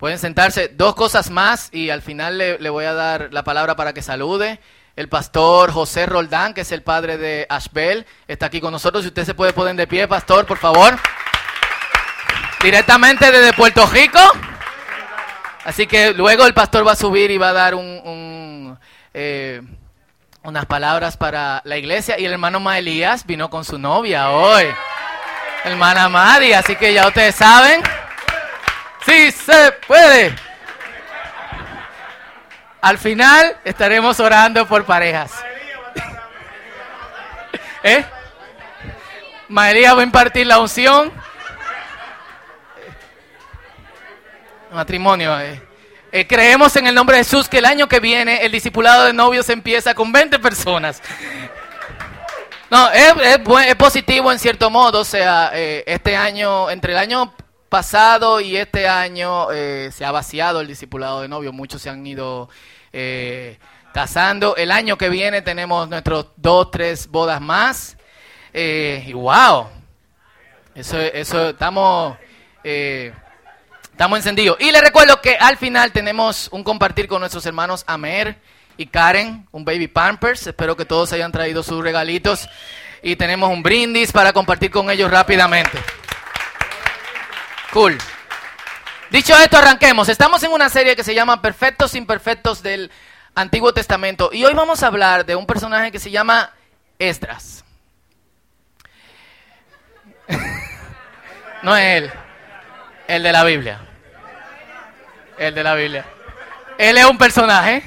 Pueden 0.00 0.18
sentarse. 0.18 0.68
Dos 0.68 0.94
cosas 0.94 1.28
más 1.28 1.68
y 1.72 1.90
al 1.90 2.00
final 2.00 2.38
le, 2.38 2.58
le, 2.58 2.70
voy 2.70 2.86
a 2.86 2.94
dar 2.94 3.28
la 3.32 3.44
palabra 3.44 3.76
para 3.76 3.92
que 3.92 4.00
salude. 4.00 4.58
El 4.96 5.10
pastor 5.10 5.70
José 5.72 6.06
Roldán, 6.06 6.54
que 6.54 6.62
es 6.62 6.72
el 6.72 6.82
padre 6.82 7.18
de 7.18 7.46
Ashbel, 7.50 8.06
está 8.26 8.46
aquí 8.46 8.62
con 8.62 8.72
nosotros. 8.72 9.02
Si 9.04 9.08
usted 9.08 9.26
se 9.26 9.34
puede 9.34 9.52
poner 9.52 9.76
de 9.76 9.86
pie, 9.86 10.08
pastor, 10.08 10.46
por 10.46 10.56
favor. 10.56 10.98
Directamente 12.62 13.30
desde 13.30 13.52
Puerto 13.52 13.84
Rico. 13.88 14.18
Así 15.66 15.86
que 15.86 16.14
luego 16.14 16.46
el 16.46 16.54
pastor 16.54 16.86
va 16.86 16.92
a 16.92 16.96
subir 16.96 17.30
y 17.30 17.36
va 17.36 17.50
a 17.50 17.52
dar 17.52 17.74
un, 17.74 18.78
eh, 19.12 19.60
unas 20.44 20.64
palabras 20.64 21.18
para 21.18 21.60
la 21.66 21.76
iglesia. 21.76 22.18
Y 22.18 22.24
el 22.24 22.32
hermano 22.32 22.58
Maelías 22.58 23.26
vino 23.26 23.50
con 23.50 23.66
su 23.66 23.78
novia 23.78 24.30
hoy. 24.30 24.64
Hermana 25.62 26.08
Madi, 26.08 26.54
así 26.54 26.74
que 26.76 26.94
ya 26.94 27.06
ustedes 27.06 27.34
saben. 27.34 27.82
Sí 29.06 29.32
se 29.32 29.72
puede. 29.86 30.34
Al 32.80 32.98
final 32.98 33.56
estaremos 33.64 34.18
orando 34.20 34.66
por 34.66 34.84
parejas. 34.84 35.32
¿Eh? 37.82 38.04
María 39.48 39.94
va 39.94 40.00
a 40.00 40.04
impartir 40.04 40.46
la 40.46 40.58
unción. 40.58 41.12
Matrimonio. 44.72 45.38
Eh. 45.40 45.60
Eh, 46.12 46.26
creemos 46.26 46.74
en 46.76 46.86
el 46.86 46.94
nombre 46.94 47.16
de 47.16 47.24
Jesús 47.24 47.48
que 47.48 47.58
el 47.58 47.64
año 47.64 47.88
que 47.88 48.00
viene 48.00 48.44
el 48.44 48.52
discipulado 48.52 49.04
de 49.04 49.12
novios 49.12 49.48
empieza 49.48 49.94
con 49.94 50.10
20 50.10 50.38
personas. 50.38 51.02
No, 52.70 52.90
es, 52.90 53.14
es, 53.66 53.76
positivo 53.76 54.30
en 54.32 54.38
cierto 54.38 54.70
modo. 54.70 55.00
O 55.00 55.04
sea, 55.04 55.50
eh, 55.52 55.84
este 55.86 56.16
año, 56.16 56.70
entre 56.70 56.92
el 56.92 56.98
año 56.98 57.34
pasado 57.70 58.40
y 58.40 58.56
este 58.56 58.88
año 58.88 59.50
eh, 59.52 59.90
se 59.92 60.04
ha 60.04 60.10
vaciado 60.10 60.60
el 60.60 60.66
discipulado 60.66 61.22
de 61.22 61.28
novios. 61.28 61.54
Muchos 61.54 61.80
se 61.80 61.88
han 61.88 62.06
ido 62.06 62.50
eh, 62.92 63.58
casando. 63.94 64.56
El 64.56 64.72
año 64.72 64.98
que 64.98 65.08
viene 65.08 65.40
tenemos 65.40 65.88
nuestros 65.88 66.26
dos, 66.36 66.70
tres 66.70 67.06
bodas 67.06 67.40
más. 67.40 67.96
Eh, 68.52 69.04
y 69.06 69.12
wow, 69.12 69.68
eso, 70.74 70.98
eso 70.98 71.50
estamos, 71.50 72.18
estamos 72.64 74.18
encendidos. 74.18 74.58
Y 74.60 74.72
les 74.72 74.82
recuerdo 74.82 75.20
que 75.22 75.36
al 75.36 75.56
final 75.56 75.92
tenemos 75.92 76.48
un 76.50 76.64
compartir 76.64 77.06
con 77.06 77.20
nuestros 77.20 77.46
hermanos 77.46 77.84
Amer 77.86 78.36
y 78.76 78.86
Karen, 78.86 79.46
un 79.52 79.64
baby 79.64 79.86
pampers. 79.86 80.48
Espero 80.48 80.76
que 80.76 80.84
todos 80.84 81.12
hayan 81.12 81.30
traído 81.30 81.62
sus 81.62 81.82
regalitos. 81.82 82.48
Y 83.00 83.14
tenemos 83.14 83.48
un 83.48 83.62
brindis 83.62 84.10
para 84.10 84.32
compartir 84.32 84.72
con 84.72 84.90
ellos 84.90 85.08
rápidamente. 85.08 85.78
Cool. 87.72 87.96
Dicho 89.10 89.32
esto, 89.38 89.58
arranquemos. 89.58 90.08
Estamos 90.08 90.42
en 90.42 90.50
una 90.50 90.68
serie 90.68 90.96
que 90.96 91.04
se 91.04 91.14
llama 91.14 91.40
Perfectos 91.40 91.94
Imperfectos 91.94 92.62
del 92.62 92.90
Antiguo 93.34 93.72
Testamento. 93.72 94.30
Y 94.32 94.44
hoy 94.44 94.54
vamos 94.54 94.82
a 94.82 94.88
hablar 94.88 95.24
de 95.24 95.36
un 95.36 95.46
personaje 95.46 95.92
que 95.92 96.00
se 96.00 96.10
llama 96.10 96.52
Esdras. 96.98 97.64
no 101.62 101.76
es 101.76 102.02
él, 102.02 102.10
el 103.06 103.22
de 103.22 103.32
la 103.32 103.44
Biblia. 103.44 103.80
El 105.38 105.54
de 105.54 105.62
la 105.62 105.74
Biblia. 105.74 106.04
Él 106.76 106.98
es 106.98 107.04
un 107.04 107.18
personaje, 107.18 107.84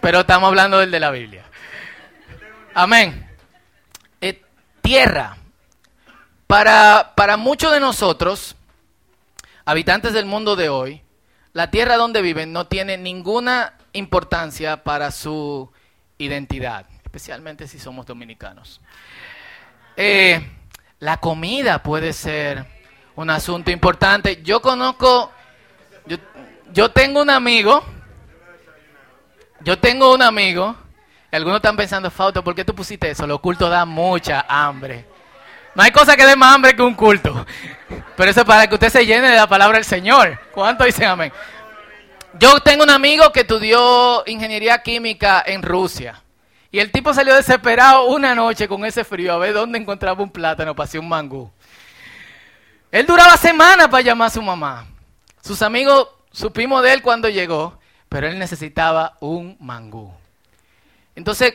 pero 0.00 0.20
estamos 0.20 0.48
hablando 0.48 0.78
del 0.78 0.90
de 0.90 1.00
la 1.00 1.10
Biblia. 1.10 1.44
Amén. 2.74 3.28
Eh, 4.20 4.42
tierra. 4.82 5.36
Para, 6.48 7.12
para 7.14 7.36
muchos 7.36 7.70
de 7.72 7.78
nosotros, 7.78 8.56
habitantes 9.66 10.14
del 10.14 10.24
mundo 10.24 10.56
de 10.56 10.70
hoy, 10.70 11.02
la 11.52 11.70
tierra 11.70 11.98
donde 11.98 12.22
viven 12.22 12.54
no 12.54 12.66
tiene 12.66 12.96
ninguna 12.96 13.74
importancia 13.92 14.82
para 14.82 15.10
su 15.10 15.70
identidad, 16.16 16.86
especialmente 17.04 17.68
si 17.68 17.78
somos 17.78 18.06
dominicanos. 18.06 18.80
Eh, 19.94 20.40
la 21.00 21.18
comida 21.18 21.82
puede 21.82 22.14
ser 22.14 22.64
un 23.14 23.28
asunto 23.28 23.70
importante. 23.70 24.40
Yo 24.42 24.62
conozco, 24.62 25.30
yo, 26.06 26.16
yo 26.72 26.90
tengo 26.92 27.20
un 27.20 27.28
amigo, 27.28 27.84
yo 29.60 29.78
tengo 29.78 30.14
un 30.14 30.22
amigo, 30.22 30.74
algunos 31.30 31.56
están 31.56 31.76
pensando, 31.76 32.10
Fausto, 32.10 32.42
¿por 32.42 32.54
qué 32.54 32.64
tú 32.64 32.74
pusiste 32.74 33.10
eso? 33.10 33.26
Lo 33.26 33.34
oculto 33.34 33.68
da 33.68 33.84
mucha 33.84 34.46
hambre. 34.48 35.17
No 35.78 35.84
hay 35.84 35.92
cosa 35.92 36.16
que 36.16 36.26
dé 36.26 36.34
más 36.34 36.56
hambre 36.56 36.74
que 36.74 36.82
un 36.82 36.94
culto. 36.94 37.46
Pero 38.16 38.28
eso 38.28 38.40
es 38.40 38.46
para 38.46 38.66
que 38.66 38.74
usted 38.74 38.88
se 38.88 39.06
llene 39.06 39.28
de 39.28 39.36
la 39.36 39.46
palabra 39.46 39.78
del 39.78 39.84
Señor. 39.84 40.36
¿Cuánto 40.50 40.82
dicen 40.82 41.04
amén? 41.04 41.32
Yo 42.36 42.58
tengo 42.58 42.82
un 42.82 42.90
amigo 42.90 43.30
que 43.30 43.42
estudió 43.42 44.24
ingeniería 44.26 44.82
química 44.82 45.40
en 45.46 45.62
Rusia. 45.62 46.20
Y 46.72 46.80
el 46.80 46.90
tipo 46.90 47.14
salió 47.14 47.32
desesperado 47.36 48.06
una 48.06 48.34
noche 48.34 48.66
con 48.66 48.84
ese 48.84 49.04
frío 49.04 49.32
a 49.32 49.38
ver 49.38 49.54
dónde 49.54 49.78
encontraba 49.78 50.20
un 50.20 50.30
plátano 50.30 50.74
para 50.74 50.86
hacer 50.86 50.98
un 50.98 51.08
mangú. 51.08 51.48
Él 52.90 53.06
duraba 53.06 53.36
semanas 53.36 53.86
para 53.86 54.02
llamar 54.02 54.26
a 54.26 54.30
su 54.30 54.42
mamá. 54.42 54.84
Sus 55.42 55.62
amigos 55.62 56.08
supimos 56.32 56.82
de 56.82 56.92
él 56.92 57.02
cuando 57.02 57.28
llegó, 57.28 57.78
pero 58.08 58.26
él 58.26 58.36
necesitaba 58.40 59.16
un 59.20 59.56
mangú. 59.60 60.12
Entonces, 61.14 61.54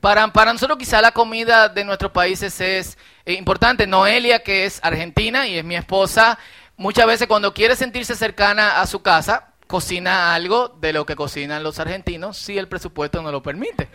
para, 0.00 0.26
para 0.28 0.52
nosotros 0.52 0.78
quizá 0.78 1.02
la 1.02 1.12
comida 1.12 1.68
de 1.68 1.84
nuestros 1.84 2.10
países 2.10 2.60
es 2.60 2.96
eh, 3.26 3.34
importante. 3.34 3.86
Noelia, 3.86 4.42
que 4.42 4.64
es 4.64 4.80
argentina 4.82 5.46
y 5.46 5.58
es 5.58 5.64
mi 5.64 5.76
esposa, 5.76 6.38
muchas 6.76 7.06
veces 7.06 7.26
cuando 7.28 7.52
quiere 7.52 7.76
sentirse 7.76 8.16
cercana 8.16 8.80
a 8.80 8.86
su 8.86 9.02
casa, 9.02 9.48
cocina 9.66 10.34
algo 10.34 10.68
de 10.68 10.92
lo 10.92 11.04
que 11.04 11.14
cocinan 11.14 11.62
los 11.62 11.78
argentinos, 11.78 12.38
si 12.38 12.56
el 12.56 12.66
presupuesto 12.66 13.20
no 13.22 13.30
lo 13.30 13.42
permite. 13.42 13.88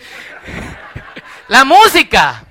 la 1.47 1.65
música. 1.65 2.45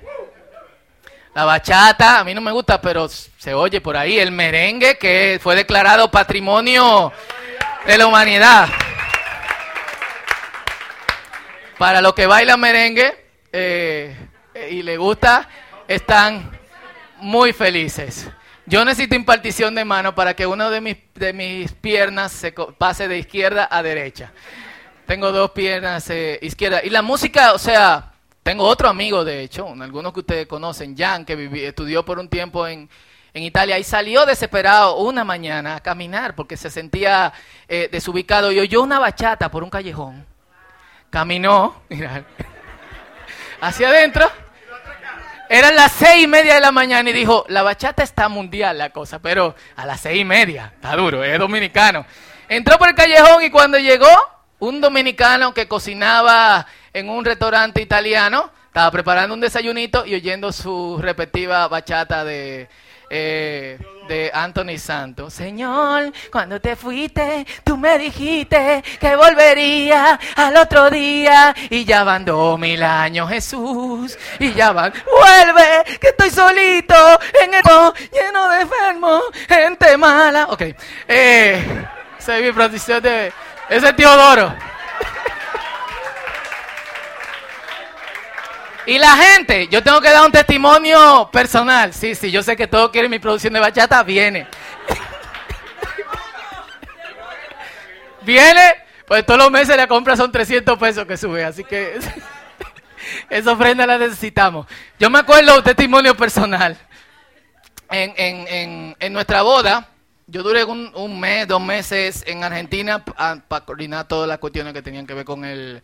La 1.33 1.43
bachata, 1.43 2.19
a 2.19 2.23
mí 2.23 2.33
no 2.33 2.39
me 2.39 2.53
gusta, 2.53 2.79
pero 2.79 3.09
se 3.09 3.53
oye 3.53 3.81
por 3.81 3.97
ahí. 3.97 4.17
El 4.17 4.31
merengue, 4.31 4.97
que 4.97 5.37
fue 5.43 5.55
declarado 5.55 6.09
patrimonio 6.09 7.11
de 7.85 7.97
la 7.97 8.07
humanidad. 8.07 8.69
Para 11.77 11.99
los 12.01 12.13
que 12.13 12.25
bailan 12.25 12.57
merengue 12.57 13.24
eh, 13.57 14.15
y 14.69 14.83
le 14.83 14.97
gusta, 14.97 15.47
están 15.87 16.51
muy 17.17 17.53
felices. 17.53 18.29
Yo 18.65 18.83
necesito 18.83 19.15
impartición 19.15 19.75
de 19.75 19.85
mano 19.85 20.13
para 20.15 20.33
que 20.33 20.45
una 20.45 20.69
de 20.69 20.81
mis, 20.81 20.97
de 21.13 21.33
mis 21.33 21.71
piernas 21.71 22.31
se 22.31 22.51
pase 22.51 23.07
de 23.07 23.19
izquierda 23.19 23.67
a 23.69 23.81
derecha. 23.83 24.33
Tengo 25.05 25.31
dos 25.31 25.51
piernas 25.51 26.09
eh, 26.09 26.39
izquierda. 26.41 26.83
Y 26.83 26.89
la 26.89 27.01
música, 27.01 27.53
o 27.53 27.59
sea, 27.59 28.11
tengo 28.41 28.63
otro 28.63 28.89
amigo, 28.89 29.23
de 29.23 29.41
hecho, 29.41 29.67
algunos 29.79 30.13
que 30.13 30.19
ustedes 30.21 30.47
conocen, 30.47 30.97
Jan, 30.97 31.25
que 31.25 31.67
estudió 31.67 32.03
por 32.03 32.19
un 32.19 32.27
tiempo 32.27 32.67
en, 32.67 32.89
en, 33.33 33.43
Italia 33.43 33.77
y 33.79 33.83
salió 33.83 34.25
desesperado 34.25 34.97
una 34.97 35.23
mañana 35.23 35.75
a 35.75 35.79
caminar 35.79 36.35
porque 36.35 36.57
se 36.57 36.69
sentía 36.69 37.31
eh, 37.67 37.87
desubicado 37.91 38.51
y 38.51 38.59
oyó 38.59 38.81
una 38.81 38.99
bachata 38.99 39.49
por 39.49 39.63
un 39.63 39.69
callejón. 39.69 40.25
Caminó, 41.11 41.81
mira, 41.89 42.25
hacia 43.61 43.89
adentro 43.89 44.29
eran 45.49 45.75
las 45.75 45.91
seis 45.91 46.23
y 46.23 46.27
media 46.27 46.55
de 46.55 46.59
la 46.59 46.71
mañana 46.71 47.09
y 47.09 47.13
dijo, 47.13 47.45
la 47.49 47.61
bachata 47.61 48.03
está 48.03 48.29
mundial 48.29 48.77
la 48.77 48.89
cosa, 48.89 49.19
pero 49.19 49.55
a 49.75 49.85
las 49.85 50.01
seis 50.01 50.21
y 50.21 50.25
media, 50.25 50.73
está 50.75 50.95
duro, 50.95 51.23
es 51.23 51.37
dominicano. 51.37 52.05
Entró 52.47 52.77
por 52.77 52.89
el 52.89 52.95
callejón 52.95 53.43
y 53.43 53.49
cuando 53.49 53.77
llegó, 53.77 54.07
un 54.59 54.81
dominicano 54.81 55.53
que 55.53 55.67
cocinaba 55.67 56.65
en 56.93 57.09
un 57.09 57.25
restaurante 57.25 57.81
italiano, 57.81 58.51
estaba 58.67 58.89
preparando 58.89 59.33
un 59.33 59.41
desayunito 59.41 60.05
y 60.05 60.15
oyendo 60.15 60.51
su 60.51 60.97
respectiva 61.01 61.67
bachata 61.67 62.23
de 62.23 62.67
eh, 63.09 63.77
de 64.07 64.31
Anthony 64.33 64.77
Santos. 64.77 65.33
Señor, 65.33 66.11
cuando 66.31 66.59
te 66.59 66.75
fuiste, 66.75 67.45
tú 67.63 67.77
me 67.77 67.97
dijiste 67.97 68.83
que 68.99 69.15
volvería 69.15 70.19
al 70.35 70.57
otro 70.57 70.89
día. 70.89 71.55
Y 71.69 71.85
ya 71.85 72.03
van 72.03 72.25
dos 72.25 72.59
mil 72.59 72.81
años, 72.83 73.29
Jesús. 73.29 74.17
Y 74.39 74.53
ya 74.53 74.71
van, 74.71 74.93
vuelve, 75.05 75.97
que 75.99 76.09
estoy 76.09 76.29
solito 76.29 77.19
en 77.43 77.53
el 77.53 77.61
lleno 78.11 78.49
de 78.49 78.61
enfermos, 78.61 79.23
gente 79.47 79.97
mala. 79.97 80.47
Ok, 80.49 80.61
eh, 81.07 81.85
es 82.19 82.27
mi 82.27 83.01
de. 83.01 83.33
Ese 83.69 83.89
es 83.89 83.95
Teodoro. 83.95 84.74
Y 88.87 88.99
la 88.99 89.15
gente, 89.15 89.67
yo 89.67 89.81
tengo 89.81 89.99
que 89.99 90.11
dar 90.11 90.25
un 90.25 90.31
testimonio 90.31 91.29
personal. 91.31 91.93
Sí, 91.93 92.13
sí, 92.13 92.29
yo 92.29 92.43
sé 92.43 92.55
que 92.55 92.67
todos 92.67 92.91
quieren 92.91 93.09
mi 93.09 93.19
producción 93.19 93.53
de 93.53 93.59
bachata, 93.59 94.03
viene. 94.03 94.47
viene, 98.21 98.61
pues 99.07 99.25
todos 99.25 99.39
los 99.39 99.51
meses 99.51 99.75
la 99.75 99.87
compra 99.87 100.15
son 100.15 100.31
300 100.31 100.77
pesos 100.77 101.05
que 101.05 101.17
sube, 101.17 101.43
así 101.43 101.63
que 101.63 101.97
esa 103.29 103.51
ofrenda 103.51 103.87
la 103.87 103.97
necesitamos. 103.97 104.67
Yo 104.99 105.09
me 105.09 105.19
acuerdo 105.19 105.57
un 105.57 105.63
testimonio 105.63 106.15
personal. 106.15 106.77
En, 107.89 108.13
en, 108.17 108.47
en, 108.47 108.95
en 108.99 109.13
nuestra 109.13 109.43
boda, 109.43 109.89
yo 110.27 110.41
duré 110.41 110.63
un, 110.63 111.19
mes, 111.19 111.47
dos 111.47 111.61
meses 111.61 112.23
en 112.25 112.43
Argentina 112.43 113.03
para 113.03 113.65
coordinar 113.65 114.07
todas 114.07 114.27
las 114.27 114.39
cuestiones 114.39 114.73
que 114.73 114.81
tenían 114.81 115.05
que 115.05 115.13
ver 115.13 115.25
con 115.25 115.45
el, 115.45 115.83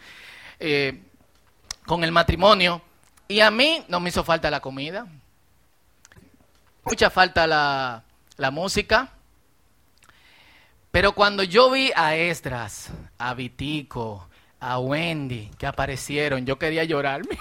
eh, 0.59 1.00
con 1.86 2.04
el 2.04 2.12
matrimonio. 2.12 2.81
Y 3.31 3.39
a 3.39 3.50
mí 3.50 3.83
no 3.88 4.01
me 4.01 4.10
hizo 4.10 4.25
falta 4.25 4.51
la 4.51 4.60
comida, 4.60 5.07
mucha 6.83 7.10
falta 7.10 7.48
la, 7.48 8.04
la 8.36 8.51
música. 8.51 9.07
Pero 10.92 11.13
cuando 11.13 11.42
yo 11.44 11.72
vi 11.72 11.94
a 11.95 12.13
Estras, 12.18 12.89
a 13.18 13.33
Vitico, 13.33 14.28
a 14.60 14.80
Wendy 14.80 15.50
que 15.57 15.66
aparecieron, 15.66 16.45
yo 16.45 16.60
quería 16.60 16.83
llorar. 16.83 17.22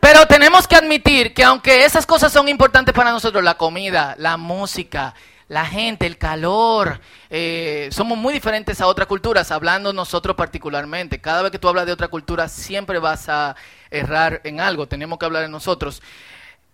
Pero 0.00 0.26
tenemos 0.26 0.66
que 0.66 0.76
admitir 0.76 1.34
que 1.34 1.44
aunque 1.44 1.84
esas 1.84 2.06
cosas 2.06 2.32
son 2.32 2.48
importantes 2.48 2.94
para 2.94 3.10
nosotros, 3.10 3.44
la 3.44 3.58
comida, 3.58 4.14
la 4.16 4.38
música, 4.38 5.14
la 5.48 5.64
gente, 5.64 6.06
el 6.06 6.18
calor, 6.18 7.00
eh, 7.30 7.88
somos 7.90 8.18
muy 8.18 8.34
diferentes 8.34 8.80
a 8.80 8.86
otras 8.86 9.08
culturas, 9.08 9.50
hablando 9.50 9.92
nosotros 9.92 10.36
particularmente. 10.36 11.20
Cada 11.20 11.42
vez 11.42 11.50
que 11.50 11.58
tú 11.58 11.68
hablas 11.68 11.86
de 11.86 11.92
otra 11.92 12.08
cultura, 12.08 12.48
siempre 12.48 12.98
vas 12.98 13.28
a 13.28 13.56
errar 13.90 14.42
en 14.44 14.60
algo, 14.60 14.86
tenemos 14.86 15.18
que 15.18 15.24
hablar 15.24 15.42
de 15.42 15.48
nosotros. 15.48 16.02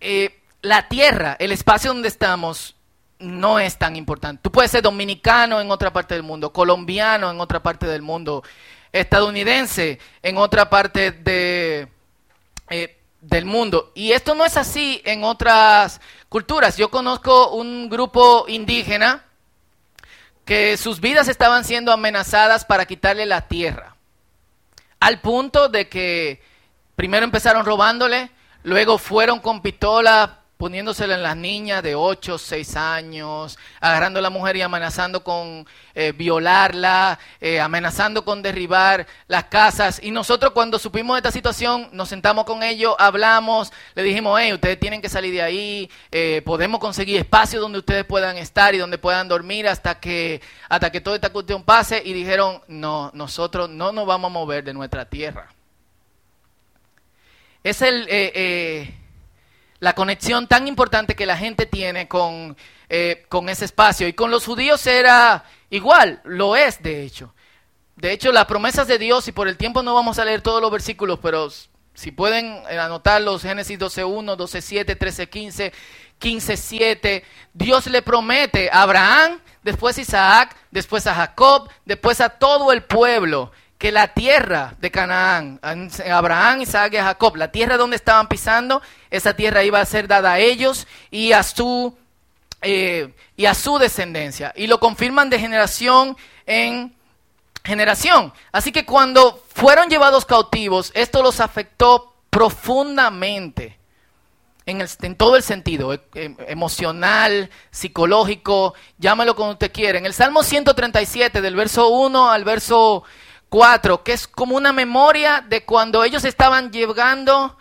Eh, 0.01 0.41
la 0.61 0.89
tierra, 0.89 1.37
el 1.39 1.53
espacio 1.53 1.93
donde 1.93 2.09
estamos, 2.09 2.75
no 3.17 3.59
es 3.59 3.77
tan 3.77 3.95
importante. 3.95 4.41
Tú 4.43 4.51
puedes 4.51 4.71
ser 4.71 4.81
dominicano 4.81 5.61
en 5.61 5.71
otra 5.71 5.93
parte 5.93 6.13
del 6.13 6.23
mundo, 6.23 6.51
colombiano 6.51 7.31
en 7.31 7.39
otra 7.39 7.63
parte 7.63 7.85
del 7.87 8.01
mundo, 8.01 8.43
estadounidense 8.91 9.99
en 10.21 10.37
otra 10.37 10.69
parte 10.69 11.11
de... 11.11 11.87
Eh, 12.69 12.97
del 13.29 13.45
mundo. 13.45 13.91
Y 13.95 14.11
esto 14.11 14.35
no 14.35 14.45
es 14.45 14.57
así 14.57 15.01
en 15.05 15.23
otras 15.23 15.99
culturas. 16.29 16.77
Yo 16.77 16.89
conozco 16.89 17.51
un 17.51 17.89
grupo 17.89 18.45
indígena 18.47 19.25
que 20.45 20.77
sus 20.77 20.99
vidas 20.99 21.27
estaban 21.27 21.63
siendo 21.65 21.91
amenazadas 21.91 22.65
para 22.65 22.85
quitarle 22.85 23.25
la 23.25 23.47
tierra. 23.47 23.95
Al 24.99 25.19
punto 25.21 25.69
de 25.69 25.89
que 25.89 26.41
primero 26.95 27.25
empezaron 27.25 27.65
robándole, 27.65 28.29
luego 28.63 28.97
fueron 28.97 29.39
con 29.39 29.61
pistola 29.61 30.41
poniéndosela 30.57 31.15
en 31.15 31.23
las 31.23 31.35
niñas 31.35 31.83
de 31.83 31.95
8, 31.95 32.37
6 32.37 32.75
años, 32.77 33.57
agarrando 33.81 34.19
a 34.19 34.21
la 34.21 34.29
mujer 34.29 34.55
y 34.55 34.61
amenazando 34.61 35.23
con 35.23 35.67
eh, 35.93 36.13
violarla, 36.13 37.19
eh, 37.41 37.59
amenazando 37.59 38.23
con 38.23 38.41
derribar 38.41 39.05
las 39.27 39.45
casas. 39.45 39.99
Y 40.01 40.11
nosotros 40.11 40.53
cuando 40.53 40.79
supimos 40.79 41.15
de 41.15 41.19
esta 41.19 41.31
situación, 41.31 41.89
nos 41.91 42.09
sentamos 42.09 42.45
con 42.45 42.63
ellos, 42.63 42.95
hablamos, 42.97 43.73
le 43.95 44.03
dijimos, 44.03 44.39
hey, 44.41 44.53
ustedes 44.53 44.79
tienen 44.79 45.01
que 45.01 45.09
salir 45.09 45.33
de 45.33 45.41
ahí, 45.41 45.89
eh, 46.11 46.41
podemos 46.45 46.79
conseguir 46.79 47.17
espacio 47.17 47.59
donde 47.59 47.79
ustedes 47.79 48.05
puedan 48.05 48.37
estar 48.37 48.73
y 48.73 48.77
donde 48.77 48.97
puedan 48.97 49.27
dormir 49.27 49.67
hasta 49.67 49.99
que, 49.99 50.41
hasta 50.69 50.91
que 50.91 51.01
toda 51.01 51.17
esta 51.17 51.31
cuestión 51.31 51.63
pase. 51.63 52.01
Y 52.03 52.13
dijeron, 52.13 52.61
no, 52.67 53.11
nosotros 53.13 53.69
no 53.69 53.91
nos 53.91 54.05
vamos 54.05 54.29
a 54.29 54.33
mover 54.33 54.63
de 54.63 54.73
nuestra 54.73 55.05
tierra. 55.05 55.49
Es 57.63 57.81
el 57.81 58.07
la 59.79 59.93
conexión 59.93 60.47
tan 60.47 60.67
importante 60.67 61.15
que 61.15 61.25
la 61.25 61.37
gente 61.37 61.65
tiene 61.65 62.07
con, 62.07 62.55
eh, 62.89 63.25
con 63.29 63.49
ese 63.49 63.65
espacio. 63.65 64.07
Y 64.07 64.13
con 64.13 64.31
los 64.31 64.45
judíos 64.45 64.85
era 64.87 65.45
igual, 65.69 66.21
lo 66.23 66.55
es 66.55 66.81
de 66.81 67.03
hecho. 67.03 67.33
De 67.95 68.11
hecho, 68.11 68.31
las 68.31 68.45
promesas 68.45 68.87
de 68.87 68.97
Dios, 68.97 69.27
y 69.27 69.31
por 69.31 69.47
el 69.47 69.57
tiempo 69.57 69.81
no 69.81 69.93
vamos 69.93 70.19
a 70.19 70.25
leer 70.25 70.41
todos 70.41 70.61
los 70.61 70.71
versículos, 70.71 71.19
pero 71.21 71.49
si 71.93 72.11
pueden 72.11 72.61
eh, 72.69 72.77
anotarlos, 72.77 73.41
Génesis 73.41 73.79
12.1, 73.79 74.35
12.7, 74.35 74.97
13.15, 74.97 75.73
15.7, 76.19 77.23
Dios 77.53 77.87
le 77.87 78.01
promete 78.01 78.69
a 78.69 78.81
Abraham, 78.81 79.39
después 79.63 79.97
a 79.97 80.01
Isaac, 80.01 80.55
después 80.71 81.07
a 81.07 81.15
Jacob, 81.15 81.69
después 81.85 82.19
a 82.19 82.29
todo 82.29 82.71
el 82.73 82.83
pueblo 82.83 83.51
que 83.77 83.91
la 83.91 84.09
tierra 84.09 84.75
de 84.79 84.89
Canaán, 84.89 85.59
Abraham, 86.09 86.61
Isaac 86.61 86.93
y 86.93 86.97
Jacob, 86.97 87.35
la 87.35 87.51
tierra 87.51 87.77
donde 87.77 87.97
estaban 87.97 88.27
pisando, 88.27 88.81
esa 89.09 89.35
tierra 89.35 89.63
iba 89.63 89.81
a 89.81 89.85
ser 89.85 90.07
dada 90.07 90.33
a 90.33 90.39
ellos 90.39 90.87
y 91.11 91.33
a 91.33 91.43
su, 91.43 91.97
eh, 92.61 93.13
y 93.35 93.45
a 93.45 93.53
su 93.53 93.77
descendencia. 93.77 94.53
Y 94.55 94.67
lo 94.67 94.79
confirman 94.79 95.29
de 95.29 95.39
generación 95.39 96.15
en 96.45 96.95
generación. 97.65 98.31
Así 98.51 98.71
que 98.71 98.85
cuando 98.85 99.43
fueron 99.53 99.89
llevados 99.89 100.25
cautivos, 100.25 100.91
esto 100.93 101.21
los 101.21 101.39
afectó 101.41 102.13
profundamente. 102.29 103.77
En, 104.67 104.83
en, 105.01 105.15
todo 105.15 105.35
el 105.35 105.43
sentido, 105.43 105.93
e, 105.93 106.01
e, 106.15 106.35
emocional, 106.47 107.51
psicológico, 107.69 108.73
llámalo 108.97 109.35
como 109.35 109.51
usted 109.51 109.71
quiera. 109.71 109.99
En 109.99 110.07
el 110.07 110.13
Salmo 110.13 110.41
137, 110.41 111.39
del 111.41 111.55
verso 111.55 111.89
1 111.89 112.31
al 112.31 112.43
verso 112.43 113.03
4, 113.55 114.03
que 114.03 114.11
es 114.11 114.27
como 114.27 114.57
una 114.57 114.73
memoria 114.73 115.39
de 115.39 115.63
cuando 115.63 116.03
ellos 116.03 116.25
estaban 116.25 116.73
llegando 116.73 117.57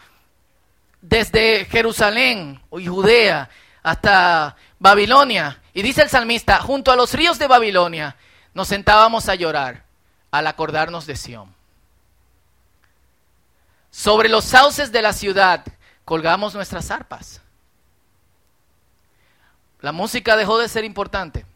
desde 1.01 1.67
Jerusalén 1.67 2.61
y 2.77 2.89
Judea 2.89 3.49
hasta 3.81 4.57
Babilonia. 4.81 5.63
Y 5.73 5.83
dice 5.83 6.03
el 6.03 6.11
salmista, 6.11 6.59
junto 6.59 6.91
a 6.91 6.97
los 6.97 7.15
ríos 7.15 7.39
de 7.39 7.47
Babilonia 7.47 8.17
nos 8.55 8.67
sentábamos 8.67 9.29
a 9.29 9.37
llorar 9.37 9.85
al 10.33 10.49
acordarnos 10.49 11.07
de 11.07 11.15
Sión. 11.15 11.55
Sobre 13.93 14.29
los 14.29 14.45
sauces 14.45 14.91
de 14.91 15.01
la 15.01 15.13
ciudad 15.13 15.65
colgamos 16.05 16.57
nuestras 16.57 16.91
arpas. 16.91 17.41
La 19.81 19.93
música 19.93 20.35
dejó 20.35 20.59
de 20.59 20.69
ser 20.69 20.85
importante. 20.85 21.47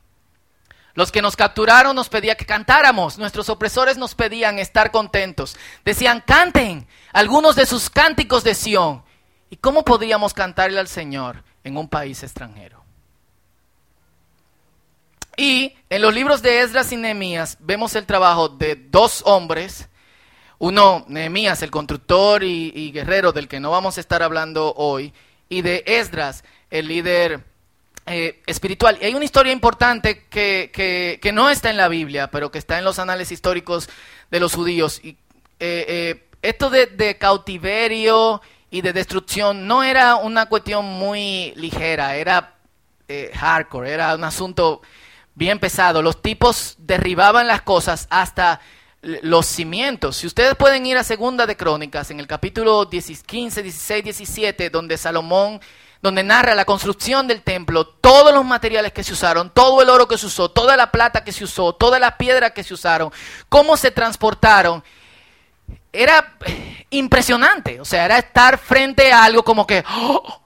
Los 0.99 1.13
que 1.13 1.23
nos 1.23 1.37
capturaron 1.37 1.95
nos 1.95 2.09
pedían 2.09 2.37
que 2.37 2.45
cantáramos, 2.45 3.19
nuestros 3.19 3.49
opresores 3.51 3.97
nos 3.97 4.17
pedían 4.17 4.59
estar 4.59 4.91
contentos. 4.91 5.57
Decían, 5.85 6.25
canten 6.27 6.89
algunos 7.13 7.55
de 7.55 7.67
sus 7.67 7.89
cánticos 7.89 8.43
de 8.43 8.57
Sión. 8.57 9.05
¿Y 9.49 9.59
cómo 9.59 9.85
podríamos 9.85 10.35
cantarle 10.35 10.81
al 10.81 10.89
Señor 10.89 11.45
en 11.63 11.77
un 11.77 11.89
país 11.89 12.25
extranjero? 12.25 12.83
Y 15.37 15.77
en 15.89 16.03
los 16.03 16.13
libros 16.13 16.43
de 16.43 16.63
Esdras 16.63 16.91
y 16.91 16.97
Nehemías 16.97 17.59
vemos 17.61 17.95
el 17.95 18.05
trabajo 18.05 18.49
de 18.49 18.75
dos 18.75 19.23
hombres, 19.25 19.89
uno, 20.59 21.05
Nehemías, 21.07 21.63
el 21.63 21.71
constructor 21.71 22.43
y, 22.43 22.73
y 22.75 22.91
guerrero 22.91 23.31
del 23.31 23.47
que 23.47 23.61
no 23.61 23.71
vamos 23.71 23.99
a 23.99 24.01
estar 24.01 24.21
hablando 24.25 24.75
hoy, 24.75 25.15
y 25.49 25.63
de 25.63 25.85
Esdras, 25.87 26.43
el 26.71 26.89
líder 26.89 27.45
eh, 28.09 28.43
espiritual. 28.47 28.99
Y 29.01 29.05
hay 29.05 29.15
una 29.15 29.25
historia 29.25 29.53
importante 29.53 30.25
que, 30.29 31.31
no 31.33 31.51
está 31.51 31.71
en 31.71 31.77
la 31.77 31.89
Biblia, 31.89 32.31
pero 32.31 32.51
que 32.51 32.59
está 32.59 32.79
en 32.79 32.85
los 32.85 32.99
anales 32.99 33.31
históricos 33.33 33.89
de 34.31 34.41
los 34.41 34.55
judíos. 34.55 35.01
Y, 35.03 35.11
eh, 35.61 35.85
eh, 35.89 36.25
esto 36.43 36.71
de, 36.71 37.17
cautiverio 37.19 38.41
y 38.71 38.81
de 38.81 38.93
destrucción 38.93 39.67
no 39.67 39.83
era 39.83 40.17
una 40.17 40.47
cuestión 40.47 40.85
muy 40.85 41.53
ligera, 41.57 42.17
era 42.17 42.55
hardcore, 43.35 43.91
era 43.91 44.15
un 44.15 44.25
asunto 44.25 44.83
bien 45.35 45.59
pesado. 45.59 46.03
Los 46.03 46.21
tipos 46.23 46.77
derribaban 46.79 47.47
las 47.47 47.63
cosas 47.63 48.07
hasta 48.11 48.61
los 49.03 49.47
cimientos. 49.47 50.17
Si 50.17 50.27
ustedes 50.27 50.55
pueden 50.57 50.85
ir 50.87 50.97
a 50.99 51.05
Segunda 51.05 51.47
de 51.47 51.57
Crónicas, 51.57 52.11
en 52.11 52.21
el 52.21 52.27
capítulo 52.27 52.89
15, 52.89 53.63
16, 53.63 54.05
17, 54.05 54.71
donde 54.71 54.97
Salomón 54.97 55.61
donde 56.01 56.23
narra 56.23 56.55
la 56.55 56.65
construcción 56.65 57.27
del 57.27 57.43
templo, 57.43 57.87
todos 57.87 58.33
los 58.33 58.45
materiales 58.45 58.93
que 58.93 59.03
se 59.03 59.13
usaron, 59.13 59.51
todo 59.51 59.83
el 59.83 59.89
oro 59.89 60.07
que 60.07 60.19
se 60.19 60.27
usó, 60.27 60.51
toda 60.51 60.77
la 60.77 60.93
plata 60.93 61.25
que 61.25 61.33
se 61.33 61.45
usó, 61.45 61.75
toda 61.75 61.99
la 61.99 62.17
piedra 62.17 62.51
que 62.51 62.63
se 62.63 62.75
usaron, 62.75 63.13
cómo 63.49 63.77
se 63.77 63.91
transportaron. 63.91 64.85
Era 65.93 66.37
impresionante, 66.91 67.81
o 67.81 67.85
sea, 67.85 68.05
era 68.05 68.19
estar 68.19 68.59
frente 68.59 69.13
a 69.13 69.25
algo 69.25 69.43
como 69.43 69.67
que, 69.67 69.85
¡oh! 69.91 70.43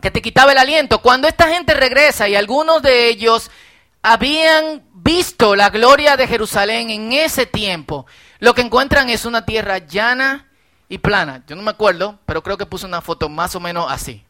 que 0.00 0.10
te 0.10 0.22
quitaba 0.22 0.52
el 0.52 0.58
aliento. 0.58 1.02
Cuando 1.02 1.26
esta 1.26 1.48
gente 1.48 1.74
regresa 1.74 2.28
y 2.28 2.36
algunos 2.36 2.82
de 2.82 3.08
ellos 3.08 3.50
habían 4.02 4.84
visto 4.94 5.56
la 5.56 5.70
gloria 5.70 6.16
de 6.16 6.26
Jerusalén 6.26 6.90
en 6.90 7.12
ese 7.12 7.46
tiempo, 7.46 8.06
lo 8.38 8.54
que 8.54 8.62
encuentran 8.62 9.10
es 9.10 9.24
una 9.24 9.44
tierra 9.44 9.78
llana, 9.78 10.49
y 10.90 10.98
plana. 10.98 11.42
Yo 11.46 11.56
no 11.56 11.62
me 11.62 11.70
acuerdo, 11.70 12.18
pero 12.26 12.42
creo 12.42 12.58
que 12.58 12.66
puse 12.66 12.84
una 12.84 13.00
foto 13.00 13.30
más 13.30 13.54
o 13.54 13.60
menos 13.60 13.90
así. 13.90 14.22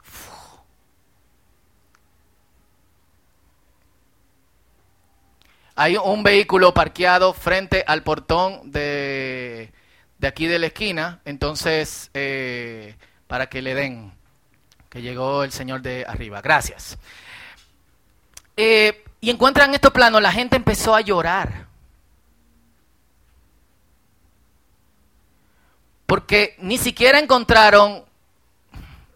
Hay 5.75 5.97
un 5.97 6.23
vehículo 6.23 6.75
parqueado 6.75 7.33
frente 7.33 7.83
al 7.87 8.03
portón 8.03 8.71
de, 8.71 9.73
de 10.19 10.29
aquí 10.29 10.47
de 10.47 10.59
la 10.59 10.67
esquina, 10.67 11.21
entonces, 11.25 12.11
eh, 12.13 12.95
para 13.27 13.49
que 13.49 13.63
le 13.63 13.75
den, 13.75 14.13
que 14.91 15.01
llegó 15.01 15.43
el 15.43 15.53
señor 15.53 15.81
de 15.81 16.05
arriba. 16.07 16.43
Gracias. 16.43 16.99
Eh, 18.59 19.03
y 19.23 19.31
encuentran 19.31 19.73
estos 19.73 19.93
planos, 19.93 20.21
la 20.21 20.33
gente 20.33 20.57
empezó 20.57 20.95
a 20.95 21.01
llorar. 21.01 21.70
Porque 26.11 26.57
ni 26.59 26.77
siquiera 26.77 27.21
encontraron 27.21 28.05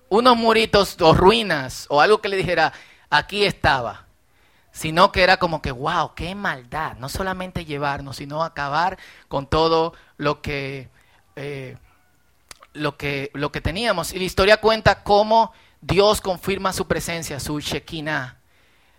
unos 0.09 0.37
muritos 0.37 0.97
o 1.01 1.13
ruinas 1.13 1.87
o 1.91 2.01
algo 2.01 2.21
que 2.21 2.29
le 2.29 2.37
dijera, 2.37 2.73
aquí 3.11 3.45
estaba, 3.45 4.07
sino 4.71 5.11
que 5.11 5.25
era 5.25 5.39
como 5.39 5.61
que, 5.61 5.73
wow, 5.73 6.15
qué 6.15 6.37
maldad, 6.37 6.95
no 6.99 7.09
solamente 7.09 7.65
llevarnos, 7.65 8.19
sino 8.19 8.45
acabar 8.45 8.97
con 9.27 9.49
todo 9.49 9.93
lo 10.19 10.41
que, 10.41 10.89
eh, 11.35 11.77
lo 12.75 12.97
que, 12.97 13.33
lo 13.35 13.51
que 13.51 13.61
teníamos. 13.61 14.13
Y 14.13 14.21
la 14.21 14.27
historia 14.27 14.59
cuenta 14.59 15.03
cómo 15.03 15.53
Dios 15.81 16.21
confirma 16.21 16.73
su 16.73 16.87
presencia, 16.87 17.41
su 17.41 17.59
Shekinah, 17.59 18.39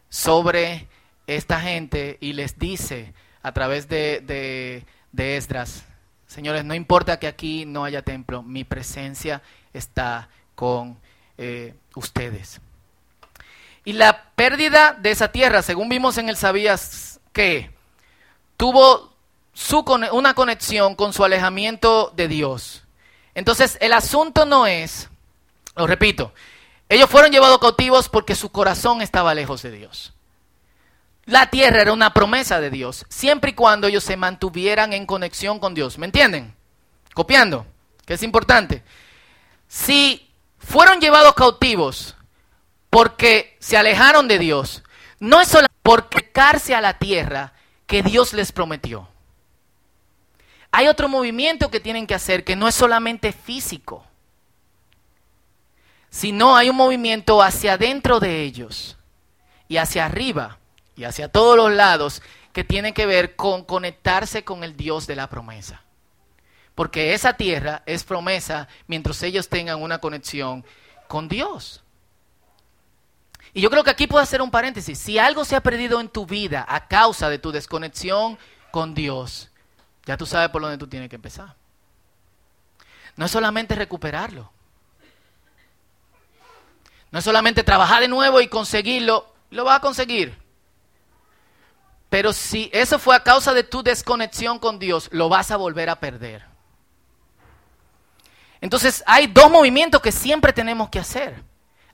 sobre 0.09 0.89
esta 1.27 1.61
gente 1.61 2.17
y 2.19 2.33
les 2.33 2.59
dice 2.59 3.13
a 3.41 3.53
través 3.53 3.87
de, 3.87 4.19
de, 4.19 4.85
de 5.13 5.37
Esdras, 5.37 5.85
señores, 6.27 6.65
no 6.65 6.73
importa 6.73 7.19
que 7.19 7.27
aquí 7.27 7.65
no 7.65 7.83
haya 7.83 8.01
templo, 8.01 8.43
mi 8.43 8.63
presencia 8.63 9.41
está 9.73 10.29
con 10.55 10.97
eh, 11.37 11.73
ustedes. 11.95 12.61
Y 13.83 13.93
la 13.93 14.23
pérdida 14.35 14.93
de 14.93 15.11
esa 15.11 15.31
tierra, 15.31 15.61
según 15.61 15.89
vimos 15.89 16.17
en 16.17 16.29
el 16.29 16.37
Sabías, 16.37 17.19
que 17.33 17.71
tuvo 18.57 19.13
su, 19.53 19.85
una 20.11 20.33
conexión 20.33 20.95
con 20.95 21.13
su 21.13 21.23
alejamiento 21.23 22.11
de 22.15 22.27
Dios. 22.27 22.83
Entonces, 23.35 23.77
el 23.81 23.93
asunto 23.93 24.45
no 24.45 24.65
es, 24.65 25.09
lo 25.75 25.85
repito, 25.85 26.33
ellos 26.89 27.09
fueron 27.09 27.31
llevados 27.31 27.59
cautivos 27.59 28.09
porque 28.09 28.33
su 28.33 28.51
corazón 28.51 29.01
estaba 29.01 29.35
lejos 29.35 29.61
de 29.61 29.71
Dios. 29.71 30.14
La 31.25 31.49
tierra 31.49 31.81
era 31.81 31.93
una 31.93 32.13
promesa 32.13 32.59
de 32.59 32.69
Dios, 32.69 33.05
siempre 33.09 33.51
y 33.51 33.53
cuando 33.53 33.87
ellos 33.87 34.03
se 34.03 34.15
mantuvieran 34.15 34.93
en 34.93 35.07
conexión 35.07 35.59
con 35.59 35.73
Dios. 35.73 35.97
¿Me 35.97 36.05
entienden? 36.05 36.53
Copiando, 37.13 37.65
que 38.05 38.13
es 38.13 38.23
importante. 38.23 38.83
Si 39.67 40.29
fueron 40.59 40.99
llevados 40.99 41.33
cautivos 41.33 42.15
porque 42.91 43.57
se 43.59 43.75
alejaron 43.75 44.27
de 44.27 44.37
Dios, 44.37 44.83
no 45.19 45.41
es 45.41 45.47
solo 45.47 45.67
por 45.81 46.09
a 46.75 46.81
la 46.81 46.97
tierra 46.97 47.53
que 47.87 48.03
Dios 48.03 48.33
les 48.33 48.51
prometió. 48.51 49.07
Hay 50.71 50.87
otro 50.87 51.07
movimiento 51.07 51.69
que 51.69 51.79
tienen 51.79 52.07
que 52.07 52.15
hacer 52.15 52.43
que 52.43 52.55
no 52.55 52.67
es 52.67 52.75
solamente 52.75 53.31
físico, 53.31 54.05
sino 56.09 56.55
hay 56.55 56.69
un 56.69 56.75
movimiento 56.75 57.41
hacia 57.41 57.73
adentro 57.73 58.19
de 58.19 58.43
ellos 58.43 58.97
y 59.67 59.77
hacia 59.77 60.05
arriba 60.05 60.57
y 60.95 61.03
hacia 61.03 61.29
todos 61.29 61.57
los 61.57 61.71
lados 61.71 62.21
que 62.53 62.63
tiene 62.63 62.93
que 62.93 63.05
ver 63.05 63.35
con 63.35 63.65
conectarse 63.65 64.43
con 64.43 64.63
el 64.63 64.77
Dios 64.77 65.07
de 65.07 65.15
la 65.15 65.29
promesa. 65.29 65.81
Porque 66.73 67.13
esa 67.13 67.33
tierra 67.33 67.83
es 67.85 68.03
promesa 68.03 68.67
mientras 68.87 69.21
ellos 69.23 69.49
tengan 69.49 69.81
una 69.81 69.99
conexión 69.99 70.65
con 71.07 71.27
Dios. 71.27 71.83
Y 73.53 73.61
yo 73.61 73.69
creo 73.69 73.83
que 73.83 73.91
aquí 73.91 74.07
puedo 74.07 74.21
hacer 74.21 74.41
un 74.41 74.51
paréntesis. 74.51 74.99
Si 74.99 75.17
algo 75.17 75.45
se 75.45 75.55
ha 75.55 75.61
perdido 75.61 76.01
en 76.01 76.09
tu 76.09 76.25
vida 76.25 76.65
a 76.67 76.87
causa 76.87 77.29
de 77.29 77.39
tu 77.39 77.51
desconexión 77.51 78.37
con 78.71 78.93
Dios, 78.93 79.49
ya 80.05 80.17
tú 80.17 80.25
sabes 80.25 80.49
por 80.49 80.61
dónde 80.61 80.77
tú 80.77 80.87
tienes 80.87 81.09
que 81.09 81.15
empezar. 81.15 81.55
No 83.15 83.25
es 83.25 83.31
solamente 83.31 83.75
recuperarlo. 83.75 84.51
No 87.11 87.19
es 87.19 87.25
solamente 87.25 87.63
trabajar 87.63 88.01
de 88.01 88.09
nuevo 88.09 88.41
y 88.41 88.49
conseguirlo. 88.49 89.33
Lo 89.51 89.63
vas 89.63 89.77
a 89.77 89.81
conseguir. 89.81 90.44
Pero 92.15 92.31
si 92.31 92.69
eso 92.71 92.97
fue 92.97 93.13
a 93.13 93.23
causa 93.23 93.53
de 93.53 93.65
tu 93.65 93.83
desconexión 93.83 94.57
con 94.57 94.79
Dios, 94.79 95.09
lo 95.11 95.27
vas 95.27 95.51
a 95.51 95.57
volver 95.57 95.89
a 95.89 95.99
perder. 95.99 96.45
Entonces 98.61 99.03
hay 99.05 99.27
dos 99.27 99.51
movimientos 99.51 99.99
que 99.99 100.13
siempre 100.13 100.53
tenemos 100.53 100.87
que 100.87 100.99
hacer. 100.99 101.43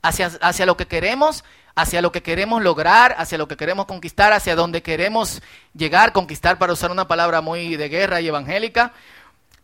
Hacia, 0.00 0.30
hacia, 0.40 0.64
lo 0.64 0.76
que 0.76 0.86
queremos, 0.86 1.42
hacia 1.74 2.00
lo 2.00 2.12
que 2.12 2.22
queremos 2.22 2.62
lograr, 2.62 3.16
hacia 3.18 3.36
lo 3.36 3.48
que 3.48 3.56
queremos 3.56 3.86
conquistar, 3.86 4.32
hacia 4.32 4.54
donde 4.54 4.80
queremos 4.80 5.42
llegar, 5.74 6.12
conquistar 6.12 6.56
para 6.56 6.72
usar 6.72 6.92
una 6.92 7.08
palabra 7.08 7.40
muy 7.40 7.74
de 7.74 7.88
guerra 7.88 8.20
y 8.20 8.28
evangélica, 8.28 8.92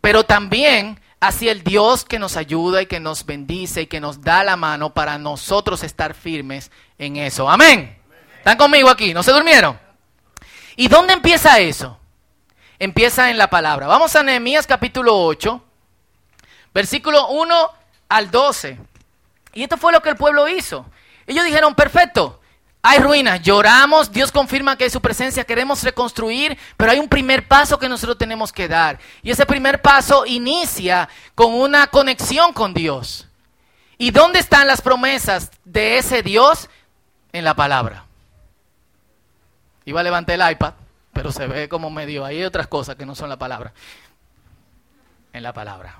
pero 0.01 0.25
también 0.25 0.99
hacia 1.21 1.53
el 1.53 1.63
Dios 1.63 2.03
que 2.03 2.19
nos 2.19 2.35
ayuda 2.35 2.81
y 2.81 2.87
que 2.87 2.99
nos 2.99 3.25
bendice 3.25 3.83
y 3.83 3.87
que 3.87 4.01
nos 4.01 4.19
da 4.19 4.43
la 4.43 4.57
mano 4.57 4.93
para 4.93 5.17
nosotros 5.17 5.83
estar 5.83 6.13
firmes 6.15 6.69
en 6.97 7.15
eso. 7.15 7.49
Amén. 7.49 7.97
¿Están 8.39 8.57
conmigo 8.57 8.89
aquí? 8.89 9.13
¿No 9.13 9.23
se 9.23 9.31
durmieron? 9.31 9.87
¿Y 10.79 10.87
dónde 10.87 11.11
empieza 11.11 11.59
eso? 11.59 11.99
Empieza 12.79 13.29
en 13.29 13.37
la 13.37 13.49
palabra. 13.49 13.85
Vamos 13.85 14.15
a 14.15 14.23
Nehemías 14.23 14.65
capítulo 14.65 15.13
8. 15.25 15.61
Versículo 16.73 17.27
1 17.27 17.71
al 18.07 18.31
12. 18.31 18.79
Y 19.55 19.63
esto 19.63 19.75
fue 19.75 19.91
lo 19.91 20.01
que 20.01 20.07
el 20.07 20.15
pueblo 20.15 20.47
hizo. 20.47 20.85
Ellos 21.27 21.43
dijeron, 21.43 21.75
perfecto, 21.75 22.39
hay 22.81 22.99
ruinas, 22.99 23.41
lloramos, 23.41 24.13
Dios 24.13 24.31
confirma 24.31 24.77
que 24.77 24.85
hay 24.85 24.89
su 24.89 25.01
presencia, 25.01 25.43
queremos 25.43 25.83
reconstruir, 25.83 26.57
pero 26.77 26.93
hay 26.93 26.99
un 26.99 27.09
primer 27.09 27.45
paso 27.45 27.77
que 27.77 27.89
nosotros 27.89 28.17
tenemos 28.17 28.53
que 28.53 28.69
dar. 28.69 28.99
Y 29.21 29.31
ese 29.31 29.45
primer 29.45 29.81
paso 29.81 30.25
inicia 30.25 31.09
con 31.35 31.55
una 31.55 31.87
conexión 31.87 32.53
con 32.53 32.73
Dios. 32.73 33.27
¿Y 33.97 34.11
dónde 34.11 34.39
están 34.39 34.65
las 34.65 34.79
promesas 34.79 35.51
de 35.65 35.97
ese 35.97 36.23
Dios? 36.23 36.69
En 37.33 37.43
la 37.43 37.53
palabra. 37.53 38.05
Iba 39.89 40.01
a 40.01 40.03
levantar 40.03 40.39
el 40.39 40.51
iPad, 40.51 40.73
pero 41.11 41.31
se 41.31 41.47
ve 41.47 41.67
como 41.67 41.89
medio. 41.89 42.23
Hay 42.23 42.43
otras 42.43 42.67
cosas 42.67 42.95
que 42.95 43.07
no 43.07 43.15
son 43.15 43.27
la 43.27 43.37
palabra. 43.37 43.73
En 45.33 45.41
la 45.41 45.51
palabra. 45.51 45.99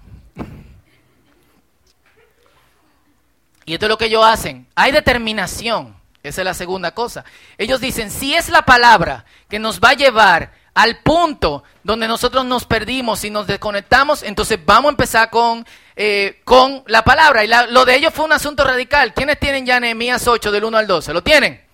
Y 3.65 3.74
esto 3.74 3.88
es 3.88 3.89
lo 3.89 3.98
que 3.98 4.05
ellos 4.05 4.24
hacen. 4.24 4.67
Hay 4.75 4.91
determinación. 4.91 5.96
Esa 6.22 6.41
es 6.41 6.46
la 6.46 6.53
segunda 6.53 6.91
cosa. 6.91 7.25
Ellos 7.58 7.81
dicen, 7.81 8.12
si 8.12 8.36
es 8.36 8.50
la 8.50 8.62
palabra 8.62 9.25
que 9.50 9.58
nos 9.58 9.79
va 9.79 9.89
a 9.89 9.93
llevar 9.93 10.51
al 10.75 11.00
punto 11.00 11.63
donde 11.84 12.08
nosotros 12.08 12.46
nos 12.46 12.65
perdimos 12.65 13.24
y 13.24 13.31
nos 13.31 13.48
desconectamos, 13.48 14.22
entonces 14.22 14.60
vamos 14.63 14.89
a 14.89 14.91
empezar 14.91 15.31
con, 15.31 15.65
eh, 15.96 16.41
con 16.43 16.84
la 16.86 17.03
palabra. 17.03 17.43
Y 17.43 17.50
lo 17.72 17.86
de 17.86 17.96
ellos 17.96 18.13
fue 18.13 18.25
un 18.25 18.34
asunto 18.34 18.63
radical. 18.63 19.15
¿Quiénes 19.15 19.39
tienen 19.39 19.65
ya 19.65 19.79
Nehemías 19.79 20.27
8 20.27 20.51
del 20.51 20.65
1 20.65 20.77
al 20.77 20.86
12? 20.86 21.12
¿Lo 21.12 21.24
tienen? 21.24 21.68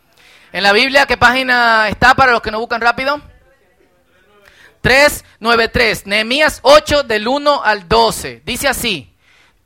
En 0.56 0.64
la 0.64 0.72
Biblia, 0.72 1.06
¿qué 1.06 1.18
página 1.18 1.90
está 1.90 2.16
para 2.16 2.32
los 2.32 2.42
que 2.42 2.50
no 2.50 2.62
buscan 2.62 2.80
rápido? 2.80 3.22
393. 4.80 6.08
Nehemías 6.08 6.60
8 6.62 7.04
del 7.04 7.28
1 7.28 7.62
al 7.62 7.90
12. 7.90 8.42
Dice 8.46 8.70
así, 8.70 9.14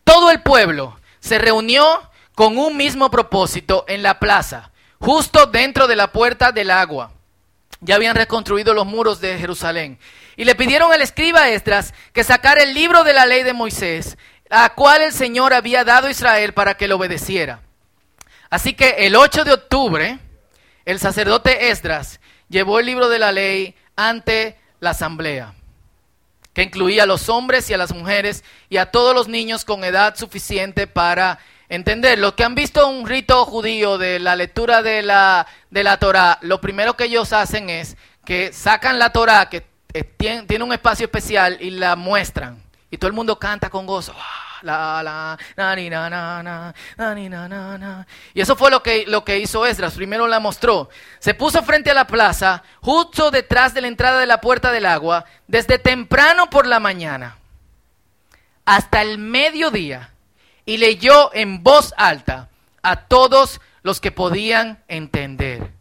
todo 0.04 0.32
el 0.32 0.42
pueblo 0.42 1.00
se 1.20 1.38
reunió 1.38 2.10
con 2.34 2.58
un 2.58 2.76
mismo 2.76 3.12
propósito 3.12 3.86
en 3.88 4.02
la 4.02 4.18
plaza, 4.18 4.72
justo 5.00 5.46
dentro 5.46 5.86
de 5.86 5.96
la 5.96 6.12
puerta 6.12 6.52
del 6.52 6.72
agua. 6.72 7.12
Ya 7.82 7.94
habían 7.94 8.16
reconstruido 8.16 8.74
los 8.74 8.88
muros 8.88 9.22
de 9.22 9.38
Jerusalén. 9.38 10.00
Y 10.38 10.44
le 10.44 10.56
pidieron 10.56 10.92
al 10.92 11.04
escriba 11.04 11.50
Esdras 11.50 11.94
que 12.14 12.24
sacara 12.24 12.64
el 12.64 12.74
libro 12.74 13.04
de 13.04 13.14
la 13.14 13.28
ley 13.28 13.44
de 13.44 13.54
Moisés, 13.54 14.18
a 14.50 14.74
cual 14.74 15.04
el 15.04 15.14
Señor 15.14 15.54
había 15.54 15.84
dado 15.84 16.08
a 16.08 16.12
Israel 16.12 16.56
para 16.56 16.78
que 16.78 16.88
lo 16.88 16.96
obedeciera. 16.96 17.62
Así 18.50 18.74
que 18.74 19.06
el 19.06 19.16
8 19.16 19.44
de 19.44 19.54
octubre, 19.54 20.20
el 20.90 21.00
sacerdote 21.00 21.70
Esdras 21.70 22.20
llevó 22.50 22.80
el 22.80 22.88
libro 22.88 23.10
de 23.10 23.20
la 23.20 23.32
ley 23.32 23.76
ante 23.96 24.58
la 24.80 24.90
asamblea, 24.90 25.54
que 26.54 26.64
incluía 26.64 27.04
a 27.04 27.06
los 27.06 27.30
hombres 27.30 27.70
y 27.70 27.76
a 27.76 27.78
las 27.78 27.94
mujeres 27.94 28.44
y 28.70 28.78
a 28.78 28.88
todos 28.90 29.14
los 29.14 29.28
niños 29.28 29.66
con 29.66 29.84
edad 29.84 30.16
suficiente 30.16 30.88
para 30.88 31.38
entender. 31.70 32.18
Los 32.18 32.34
que 32.34 32.44
han 32.44 32.56
visto 32.56 32.88
un 32.88 33.08
rito 33.08 33.46
judío 33.46 34.00
de 34.00 34.18
la 34.18 34.36
lectura 34.36 34.82
de 34.82 35.04
la, 35.04 35.46
de 35.70 35.84
la 35.84 35.98
Torah, 35.98 36.40
lo 36.42 36.60
primero 36.60 36.98
que 36.98 37.04
ellos 37.04 37.34
hacen 37.34 37.70
es 37.70 37.96
que 38.26 38.52
sacan 38.52 38.98
la 38.98 39.12
Torah, 39.12 39.48
que 39.48 39.68
eh, 39.94 40.04
tiene, 40.04 40.64
un 40.64 40.74
espacio 40.74 41.06
especial, 41.06 41.58
y 41.62 41.70
la 41.70 41.96
muestran. 41.96 42.64
Y 42.90 42.98
todo 42.98 43.10
el 43.10 43.16
mundo 43.16 43.38
canta 43.38 43.70
con 43.70 43.86
gozo. 43.86 44.16
Y 48.34 48.42
eso 48.42 48.56
fue 48.56 48.72
lo 48.72 48.84
que, 48.84 49.06
lo 49.08 49.24
que 49.24 49.40
hizo 49.40 49.66
Esdras. 49.66 49.94
Primero 49.94 50.28
la 50.28 50.40
mostró. 50.40 50.90
Se 51.20 51.34
puso 51.34 51.64
frente 51.64 51.92
a 51.92 51.94
la 51.94 52.08
plaza, 52.08 52.64
justo 52.82 53.32
detrás 53.32 53.74
de 53.74 53.82
la 53.82 53.88
entrada 53.88 54.20
de 54.20 54.28
la 54.28 54.42
puerta 54.42 54.72
del 54.72 54.86
agua, 54.86 55.26
desde 55.48 55.80
temprano 55.80 56.50
por 56.50 56.66
la 56.68 56.80
mañana 56.80 57.40
hasta 58.70 59.02
el 59.02 59.18
mediodía 59.18 60.12
y 60.64 60.78
leyó 60.78 61.34
en 61.34 61.64
voz 61.64 61.92
alta 61.98 62.50
a 62.84 63.08
todos 63.08 63.62
los 63.82 64.00
que 64.00 64.12
podían 64.12 64.84
entender. 64.88 65.72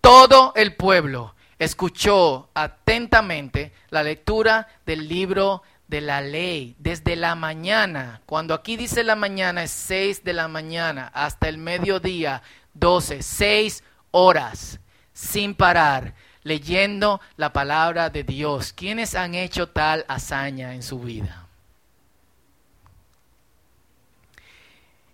Todo 0.00 0.54
el 0.56 0.74
pueblo 0.74 1.34
escuchó 1.58 2.48
atentamente 2.54 3.74
la 3.90 4.02
lectura 4.02 4.68
del 4.86 5.06
libro 5.06 5.62
de 5.94 6.00
la 6.00 6.20
ley 6.20 6.74
desde 6.80 7.14
la 7.14 7.36
mañana. 7.36 8.20
Cuando 8.26 8.52
aquí 8.52 8.76
dice 8.76 9.04
la 9.04 9.14
mañana 9.14 9.62
es 9.62 9.70
seis 9.70 10.24
de 10.24 10.32
la 10.32 10.48
mañana 10.48 11.08
hasta 11.14 11.48
el 11.48 11.56
mediodía, 11.56 12.42
doce, 12.72 13.22
seis 13.22 13.84
horas 14.10 14.80
sin 15.12 15.54
parar 15.54 16.16
leyendo 16.42 17.20
la 17.36 17.52
palabra 17.52 18.10
de 18.10 18.24
Dios. 18.24 18.72
¿Quiénes 18.72 19.14
han 19.14 19.36
hecho 19.36 19.68
tal 19.68 20.04
hazaña 20.08 20.74
en 20.74 20.82
su 20.82 20.98
vida? 20.98 21.43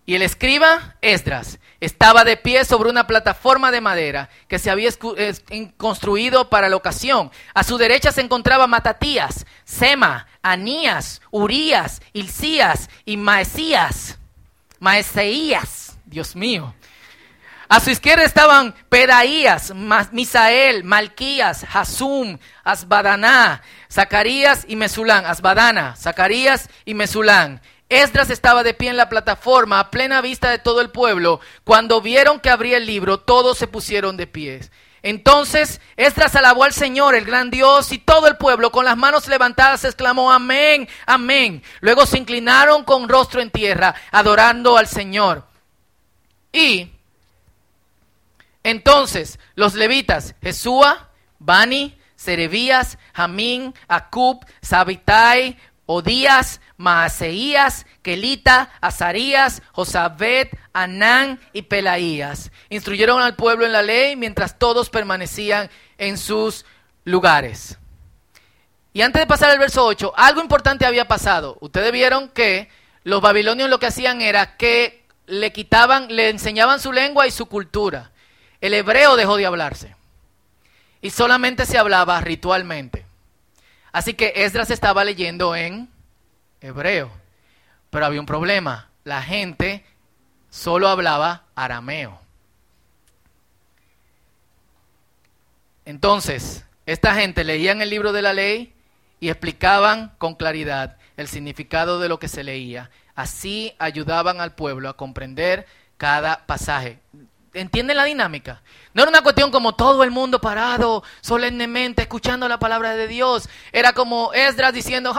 Y 0.05 0.15
el 0.15 0.23
escriba, 0.23 0.95
Esdras, 1.01 1.59
estaba 1.79 2.23
de 2.23 2.37
pie 2.37 2.65
sobre 2.65 2.89
una 2.89 3.07
plataforma 3.07 3.71
de 3.71 3.81
madera 3.81 4.29
que 4.47 4.59
se 4.59 4.69
había 4.69 4.89
construido 5.77 6.49
para 6.49 6.69
la 6.69 6.75
ocasión. 6.75 7.31
A 7.53 7.63
su 7.63 7.77
derecha 7.77 8.11
se 8.11 8.21
encontraba 8.21 8.67
Matatías, 8.67 9.45
Sema, 9.63 10.27
Anías, 10.41 11.21
Urías, 11.29 12.01
Ilcías 12.13 12.89
y 13.05 13.17
Maesías. 13.17 14.17
Maeseías, 14.79 15.97
Dios 16.05 16.35
mío. 16.35 16.73
A 17.69 17.79
su 17.79 17.89
izquierda 17.89 18.25
estaban 18.25 18.75
Pedaías, 18.89 19.73
Misael, 20.11 20.83
Malquías, 20.83 21.65
Hasum, 21.71 22.37
Asbadaná, 22.65 23.61
Zacarías 23.89 24.65
y 24.67 24.75
Mesulán. 24.75 25.25
Asbadana, 25.25 25.95
Zacarías 25.95 26.69
y 26.83 26.95
Mesulán. 26.95 27.61
Esdras 27.91 28.29
estaba 28.29 28.63
de 28.63 28.73
pie 28.73 28.89
en 28.89 28.95
la 28.95 29.09
plataforma 29.09 29.77
a 29.77 29.91
plena 29.91 30.21
vista 30.21 30.49
de 30.49 30.59
todo 30.59 30.79
el 30.79 30.91
pueblo. 30.91 31.41
Cuando 31.65 31.99
vieron 31.99 32.39
que 32.39 32.49
abría 32.49 32.77
el 32.77 32.85
libro, 32.85 33.19
todos 33.19 33.57
se 33.57 33.67
pusieron 33.67 34.15
de 34.15 34.27
pies. 34.27 34.71
Entonces 35.03 35.81
Esdras 35.97 36.33
alabó 36.37 36.63
al 36.63 36.71
Señor, 36.71 37.15
el 37.15 37.25
gran 37.25 37.51
Dios, 37.51 37.91
y 37.91 37.97
todo 37.97 38.29
el 38.29 38.37
pueblo 38.37 38.71
con 38.71 38.85
las 38.85 38.95
manos 38.95 39.27
levantadas 39.27 39.83
exclamó, 39.83 40.31
amén, 40.31 40.87
amén. 41.05 41.63
Luego 41.81 42.05
se 42.05 42.17
inclinaron 42.17 42.85
con 42.85 43.09
rostro 43.09 43.41
en 43.41 43.51
tierra, 43.51 43.93
adorando 44.09 44.77
al 44.77 44.87
Señor. 44.87 45.45
Y 46.53 46.91
entonces, 48.63 49.37
los 49.55 49.73
levitas, 49.73 50.35
Jesúa, 50.41 51.09
Bani, 51.39 51.99
Serebías, 52.15 52.97
Jamín, 53.13 53.73
Acub, 53.89 54.45
Sabitai, 54.61 55.57
Odías, 55.91 56.61
Maaseías, 56.77 57.85
Kelita, 58.01 58.71
Azarías, 58.81 59.61
Josabet, 59.71 60.57
Anán 60.73 61.39
y 61.53 61.63
Pelaías. 61.63 62.51
Instruyeron 62.69 63.21
al 63.21 63.35
pueblo 63.35 63.65
en 63.65 63.71
la 63.71 63.81
ley 63.81 64.15
mientras 64.15 64.57
todos 64.57 64.89
permanecían 64.89 65.69
en 65.97 66.17
sus 66.17 66.65
lugares. 67.03 67.77
Y 68.93 69.01
antes 69.01 69.21
de 69.21 69.27
pasar 69.27 69.49
al 69.49 69.59
verso 69.59 69.85
8, 69.85 70.13
algo 70.15 70.41
importante 70.41 70.85
había 70.85 71.07
pasado. 71.07 71.57
Ustedes 71.61 71.91
vieron 71.91 72.29
que 72.29 72.69
los 73.03 73.21
babilonios 73.21 73.69
lo 73.69 73.79
que 73.79 73.87
hacían 73.87 74.21
era 74.21 74.57
que 74.57 75.03
le 75.27 75.51
quitaban, 75.53 76.13
le 76.15 76.29
enseñaban 76.29 76.79
su 76.79 76.91
lengua 76.91 77.27
y 77.27 77.31
su 77.31 77.45
cultura 77.45 78.11
el 78.61 78.75
hebreo 78.75 79.15
dejó 79.15 79.35
de 79.37 79.47
hablarse. 79.47 79.95
Y 81.01 81.09
solamente 81.09 81.65
se 81.65 81.79
hablaba 81.79 82.21
ritualmente. 82.21 83.05
Así 83.91 84.13
que 84.13 84.33
Esdras 84.35 84.69
estaba 84.71 85.03
leyendo 85.03 85.55
en 85.55 85.89
hebreo. 86.61 87.11
Pero 87.89 88.05
había 88.05 88.19
un 88.19 88.25
problema. 88.25 88.89
La 89.03 89.21
gente 89.21 89.83
solo 90.49 90.87
hablaba 90.87 91.43
arameo. 91.55 92.19
Entonces, 95.85 96.63
esta 96.85 97.15
gente 97.15 97.43
leían 97.43 97.81
el 97.81 97.89
libro 97.89 98.13
de 98.13 98.21
la 98.21 98.33
ley 98.33 98.73
y 99.19 99.29
explicaban 99.29 100.13
con 100.17 100.35
claridad 100.35 100.97
el 101.17 101.27
significado 101.27 101.99
de 101.99 102.09
lo 102.09 102.19
que 102.19 102.27
se 102.27 102.43
leía. 102.43 102.89
Así 103.15 103.73
ayudaban 103.79 104.41
al 104.41 104.55
pueblo 104.55 104.89
a 104.89 104.97
comprender 104.97 105.67
cada 105.97 106.45
pasaje. 106.45 106.99
¿Entienden 107.53 107.97
la 107.97 108.05
dinámica? 108.05 108.61
No 108.93 109.03
era 109.03 109.09
una 109.09 109.21
cuestión 109.21 109.51
como 109.51 109.75
todo 109.75 110.03
el 110.03 110.11
mundo 110.11 110.39
parado 110.39 111.03
solemnemente 111.19 112.03
escuchando 112.03 112.47
la 112.47 112.59
palabra 112.59 112.95
de 112.95 113.09
Dios. 113.09 113.49
Era 113.73 113.91
como 113.91 114.31
Esdras 114.33 114.73
diciendo, 114.73 115.13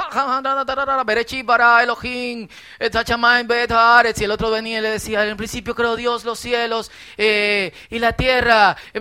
para 1.45 1.83
Elohim, 1.83 2.49
y 2.81 4.25
el 4.25 4.31
otro 4.31 4.51
venía 4.51 4.79
y 4.79 4.81
le 4.81 4.91
decía, 4.91 5.27
en 5.27 5.37
principio 5.37 5.75
creó 5.75 5.95
Dios 5.95 6.25
los 6.25 6.39
cielos 6.39 6.91
eh, 7.19 7.75
y 7.91 7.99
la 7.99 8.15
tierra, 8.15 8.79
y 8.95 8.99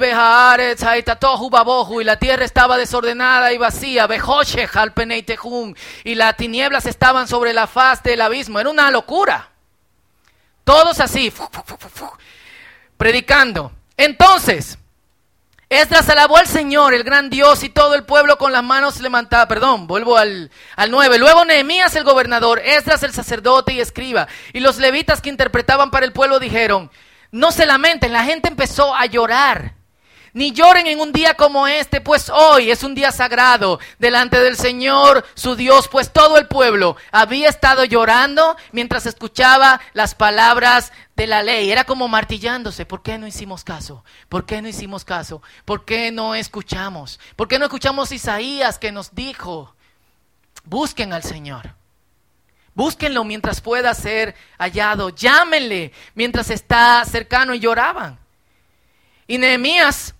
la 2.03 2.17
tierra 2.17 2.45
estaba 2.45 2.77
desordenada 2.77 3.53
y 3.53 3.57
vacía, 3.57 4.09
y 6.03 6.15
las 6.15 6.35
tinieblas 6.35 6.85
estaban 6.85 7.29
sobre 7.29 7.53
la 7.53 7.67
faz 7.67 8.03
del 8.03 8.19
abismo. 8.19 8.59
Era 8.59 8.69
una 8.69 8.91
locura. 8.91 9.51
Todos 10.65 10.99
así 10.99 11.31
predicando. 13.01 13.71
Entonces, 13.97 14.77
Esdras 15.69 16.07
alabó 16.07 16.37
al 16.37 16.45
Señor, 16.45 16.93
el 16.93 17.03
gran 17.03 17.31
Dios, 17.31 17.63
y 17.63 17.69
todo 17.69 17.95
el 17.95 18.03
pueblo 18.03 18.37
con 18.37 18.51
las 18.51 18.63
manos 18.63 19.01
levantadas. 19.01 19.47
Perdón, 19.47 19.87
vuelvo 19.87 20.19
al, 20.19 20.51
al 20.75 20.91
9. 20.91 21.17
Luego 21.17 21.43
Nehemías 21.43 21.95
el 21.95 22.03
gobernador, 22.03 22.59
Esdras 22.63 23.01
el 23.01 23.11
sacerdote 23.11 23.73
y 23.73 23.79
escriba, 23.79 24.27
y 24.53 24.59
los 24.59 24.77
levitas 24.77 25.19
que 25.19 25.29
interpretaban 25.29 25.89
para 25.89 26.05
el 26.05 26.11
pueblo 26.11 26.37
dijeron, 26.37 26.91
no 27.31 27.51
se 27.51 27.65
lamenten, 27.65 28.13
la 28.13 28.23
gente 28.23 28.49
empezó 28.49 28.93
a 28.95 29.07
llorar. 29.07 29.73
Ni 30.33 30.53
lloren 30.53 30.87
en 30.87 31.01
un 31.01 31.11
día 31.11 31.33
como 31.33 31.67
este, 31.67 31.99
pues 31.99 32.29
hoy 32.29 32.71
es 32.71 32.83
un 32.83 32.95
día 32.95 33.11
sagrado 33.11 33.79
delante 33.99 34.39
del 34.39 34.55
Señor, 34.55 35.25
su 35.33 35.55
Dios, 35.55 35.89
pues 35.89 36.13
todo 36.13 36.37
el 36.37 36.47
pueblo 36.47 36.95
había 37.11 37.49
estado 37.49 37.83
llorando 37.83 38.55
mientras 38.71 39.05
escuchaba 39.05 39.81
las 39.93 40.15
palabras 40.15 40.93
de 41.17 41.27
la 41.27 41.43
ley. 41.43 41.69
Era 41.69 41.83
como 41.83 42.07
martillándose. 42.07 42.85
¿Por 42.85 43.01
qué 43.01 43.17
no 43.17 43.27
hicimos 43.27 43.65
caso? 43.65 44.05
¿Por 44.29 44.45
qué 44.45 44.61
no 44.61 44.69
hicimos 44.69 45.03
caso? 45.03 45.41
¿Por 45.65 45.83
qué 45.83 46.11
no 46.11 46.33
escuchamos? 46.33 47.19
¿Por 47.35 47.49
qué 47.49 47.59
no 47.59 47.65
escuchamos 47.65 48.13
Isaías 48.13 48.79
que 48.79 48.93
nos 48.93 49.13
dijo, 49.13 49.75
busquen 50.63 51.11
al 51.11 51.23
Señor? 51.23 51.75
Búsquenlo 52.73 53.25
mientras 53.25 53.59
pueda 53.59 53.93
ser 53.93 54.33
hallado. 54.57 55.09
Llámenle 55.09 55.91
mientras 56.15 56.49
está 56.49 57.03
cercano 57.03 57.53
y 57.53 57.59
lloraban. 57.59 58.17
Y 59.27 59.37
Nehemías 59.37 60.15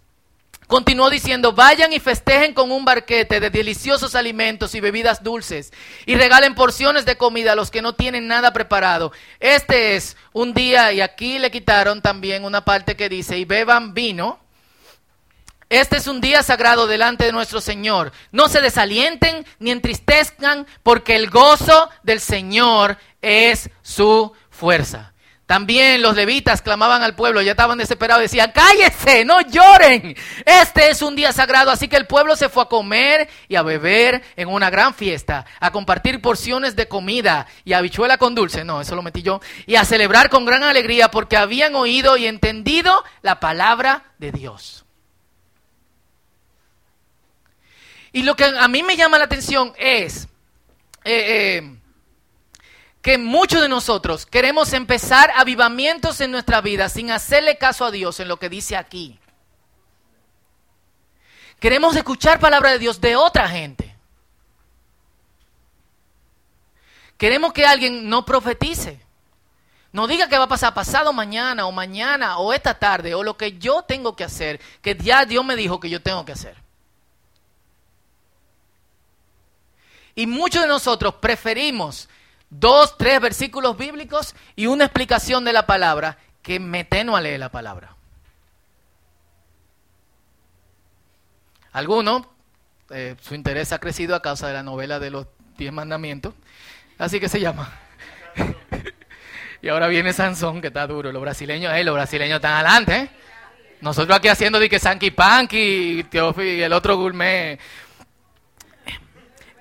Continuó 0.72 1.10
diciendo, 1.10 1.52
vayan 1.52 1.92
y 1.92 2.00
festejen 2.00 2.54
con 2.54 2.72
un 2.72 2.86
barquete 2.86 3.42
de 3.42 3.50
deliciosos 3.50 4.16
alimentos 4.16 4.74
y 4.74 4.80
bebidas 4.80 5.22
dulces 5.22 5.74
y 6.06 6.16
regalen 6.16 6.56
porciones 6.56 7.04
de 7.04 7.18
comida 7.18 7.52
a 7.52 7.56
los 7.56 7.70
que 7.70 7.82
no 7.82 7.94
tienen 7.94 8.26
nada 8.26 8.54
preparado. 8.54 9.12
Este 9.42 9.98
es 9.98 10.16
un 10.32 10.54
día, 10.54 10.94
y 10.94 11.02
aquí 11.02 11.40
le 11.40 11.52
quitaron 11.52 12.02
también 12.02 12.46
una 12.46 12.64
parte 12.64 12.96
que 12.96 13.10
dice, 13.10 13.38
y 13.38 13.44
beban 13.44 13.94
vino. 13.94 14.40
Este 15.68 15.98
es 15.98 16.08
un 16.08 16.22
día 16.22 16.42
sagrado 16.42 16.88
delante 16.88 17.26
de 17.26 17.34
nuestro 17.34 17.60
Señor. 17.60 18.14
No 18.32 18.48
se 18.48 18.62
desalienten 18.62 19.46
ni 19.60 19.72
entristezcan 19.72 20.66
porque 20.84 21.18
el 21.18 21.30
gozo 21.30 21.90
del 22.04 22.22
Señor 22.22 22.98
es 23.22 23.70
su 23.82 24.32
fuerza. 24.50 25.12
También 25.52 26.02
los 26.02 26.16
levitas 26.16 26.62
clamaban 26.62 27.04
al 27.04 27.14
pueblo, 27.14 27.42
ya 27.42 27.52
estaban 27.52 27.78
desesperados, 27.78 28.22
decían, 28.22 28.54
cállese, 28.54 29.26
no 29.26 29.42
lloren. 29.42 30.16
Este 30.46 30.90
es 30.90 31.02
un 31.02 31.14
día 31.14 31.34
sagrado, 31.34 31.72
así 31.72 31.90
que 31.90 31.98
el 31.98 32.08
pueblo 32.08 32.38
se 32.38 32.48
fue 32.48 32.64
a 32.64 32.68
comer 32.68 33.28
y 33.50 33.58
a 33.58 33.62
beber 33.62 34.24
en 34.38 34.48
una 34.48 34.70
gran 34.70 34.94
fiesta, 34.94 35.46
a 35.60 35.74
compartir 35.74 36.22
porciones 36.22 36.78
de 36.78 36.88
comida 36.88 37.48
y 37.66 37.74
habichuela 37.74 38.18
con 38.18 38.34
dulce, 38.34 38.64
no, 38.64 38.80
eso 38.80 38.96
lo 38.96 39.02
metí 39.02 39.24
yo, 39.24 39.42
y 39.66 39.76
a 39.76 39.84
celebrar 39.84 40.30
con 40.30 40.46
gran 40.46 40.64
alegría 40.64 41.12
porque 41.12 41.36
habían 41.36 41.76
oído 41.76 42.16
y 42.16 42.28
entendido 42.28 43.04
la 43.22 43.42
palabra 43.42 44.06
de 44.20 44.32
Dios. 44.32 44.86
Y 48.14 48.24
lo 48.24 48.38
que 48.38 48.46
a 48.46 48.70
mí 48.70 48.84
me 48.84 48.96
llama 48.96 49.18
la 49.18 49.26
atención 49.26 49.74
es... 49.78 50.30
Eh, 51.04 51.58
eh, 51.60 51.81
que 53.02 53.18
muchos 53.18 53.62
de 53.62 53.70
nosotros 53.70 54.26
queremos 54.26 54.74
empezar 54.74 55.32
avivamientos 55.36 56.22
en 56.22 56.32
nuestra 56.32 56.62
vida 56.62 56.88
sin 56.88 57.12
hacerle 57.12 57.58
caso 57.58 57.86
a 57.86 57.92
Dios 57.92 58.20
en 58.20 58.28
lo 58.28 58.38
que 58.38 58.50
dice 58.50 58.78
aquí. 58.78 59.20
Queremos 61.60 61.96
escuchar 61.96 62.40
palabra 62.40 62.72
de 62.72 62.80
Dios 62.80 63.02
de 63.02 63.16
otra 63.16 63.48
gente. 63.48 63.96
Queremos 67.18 67.54
que 67.54 67.66
alguien 67.66 68.10
no 68.10 68.26
profetice. 68.26 69.00
No 69.92 70.08
diga 70.08 70.30
que 70.30 70.38
va 70.38 70.46
a 70.46 70.50
pasar 70.50 70.74
pasado 70.74 71.12
mañana 71.12 71.66
o 71.66 71.72
mañana 71.72 72.38
o 72.38 72.54
esta 72.54 72.80
tarde 72.80 73.14
o 73.14 73.24
lo 73.24 73.36
que 73.36 73.58
yo 73.60 73.84
tengo 73.84 74.16
que 74.16 74.24
hacer, 74.24 74.60
que 74.82 74.96
ya 74.96 75.26
Dios 75.26 75.44
me 75.44 75.56
dijo 75.56 75.80
que 75.80 75.90
yo 75.90 76.02
tengo 76.02 76.24
que 76.24 76.32
hacer. 76.32 76.56
Y 80.16 80.28
muchos 80.28 80.62
de 80.62 80.68
nosotros 80.68 81.16
preferimos 81.16 82.10
dos, 82.52 82.98
tres 82.98 83.20
versículos 83.20 83.78
bíblicos 83.78 84.36
y 84.56 84.68
una 84.68 84.86
explicación 84.86 85.44
de 85.44 85.54
la 85.54 85.66
palabra 85.66 86.18
que 86.44 86.60
meteno 86.60 87.16
a 87.16 87.22
leer 87.22 87.40
la 87.40 87.50
palabra. 87.50 87.96
Algunos, 91.72 92.24
eh, 92.90 93.16
su 93.22 93.34
interés 93.34 93.72
ha 93.72 93.80
crecido 93.80 94.16
a 94.16 94.22
causa 94.22 94.48
de 94.48 94.54
la 94.54 94.64
novela 94.64 95.00
de 95.00 95.10
los 95.10 95.26
diez 95.58 95.72
mandamientos, 95.72 96.34
así 97.00 97.20
que 97.20 97.30
se 97.30 97.40
llama. 97.40 97.74
y 99.62 99.70
ahora 99.70 99.88
viene 99.88 100.12
Sansón, 100.12 100.60
que 100.60 100.68
está 100.68 100.86
duro. 100.86 101.12
Los 101.14 101.22
brasileños, 101.22 101.74
eh, 101.74 101.84
los 101.86 101.96
brasileños 101.96 102.36
están 102.38 102.54
adelante. 102.54 102.96
Eh. 102.98 103.10
Nosotros 103.80 104.18
aquí 104.18 104.28
haciendo 104.28 104.60
de 104.60 104.70
que 104.70 104.78
Sanky 104.78 105.12
Panky 105.12 106.06
y 106.12 106.62
el 106.62 106.74
otro 106.74 106.98
gourmet. 106.98 107.60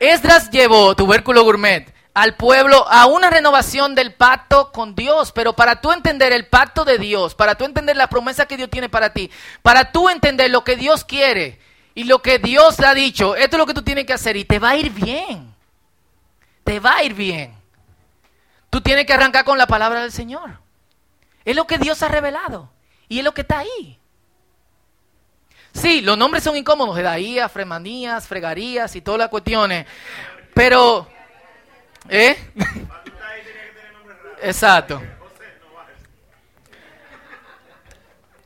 Esdras 0.00 0.50
llevó 0.50 0.96
tubérculo 0.96 1.44
gourmet 1.44 1.99
al 2.14 2.34
pueblo 2.36 2.86
a 2.88 3.06
una 3.06 3.30
renovación 3.30 3.94
del 3.94 4.14
pacto 4.14 4.72
con 4.72 4.94
Dios. 4.94 5.32
Pero 5.32 5.54
para 5.54 5.80
tú 5.80 5.92
entender 5.92 6.32
el 6.32 6.46
pacto 6.46 6.84
de 6.84 6.98
Dios, 6.98 7.34
para 7.34 7.54
tú 7.54 7.64
entender 7.64 7.96
la 7.96 8.08
promesa 8.08 8.46
que 8.46 8.56
Dios 8.56 8.70
tiene 8.70 8.88
para 8.88 9.12
ti, 9.12 9.30
para 9.62 9.92
tú 9.92 10.08
entender 10.08 10.50
lo 10.50 10.64
que 10.64 10.76
Dios 10.76 11.04
quiere 11.04 11.60
y 11.94 12.04
lo 12.04 12.22
que 12.22 12.38
Dios 12.38 12.80
ha 12.80 12.94
dicho, 12.94 13.36
esto 13.36 13.56
es 13.56 13.58
lo 13.58 13.66
que 13.66 13.74
tú 13.74 13.82
tienes 13.82 14.06
que 14.06 14.12
hacer 14.12 14.36
y 14.36 14.44
te 14.44 14.58
va 14.58 14.70
a 14.70 14.76
ir 14.76 14.90
bien. 14.90 15.54
Te 16.64 16.80
va 16.80 16.96
a 16.96 17.02
ir 17.04 17.14
bien. 17.14 17.54
Tú 18.70 18.80
tienes 18.80 19.06
que 19.06 19.12
arrancar 19.12 19.44
con 19.44 19.58
la 19.58 19.66
palabra 19.66 20.02
del 20.02 20.12
Señor. 20.12 20.58
Es 21.44 21.56
lo 21.56 21.66
que 21.66 21.78
Dios 21.78 22.02
ha 22.02 22.08
revelado 22.08 22.70
y 23.08 23.18
es 23.18 23.24
lo 23.24 23.34
que 23.34 23.40
está 23.40 23.58
ahí. 23.58 23.98
Sí, 25.72 26.00
los 26.00 26.18
nombres 26.18 26.42
son 26.42 26.56
incómodos, 26.56 26.98
Edaías, 26.98 27.50
Fremanías, 27.50 28.26
Fregarías 28.26 28.94
y 28.96 29.00
todas 29.00 29.20
las 29.20 29.28
cuestiones, 29.28 29.86
pero 30.52 31.08
¿Eh? 32.08 32.36
Exacto. 34.42 35.02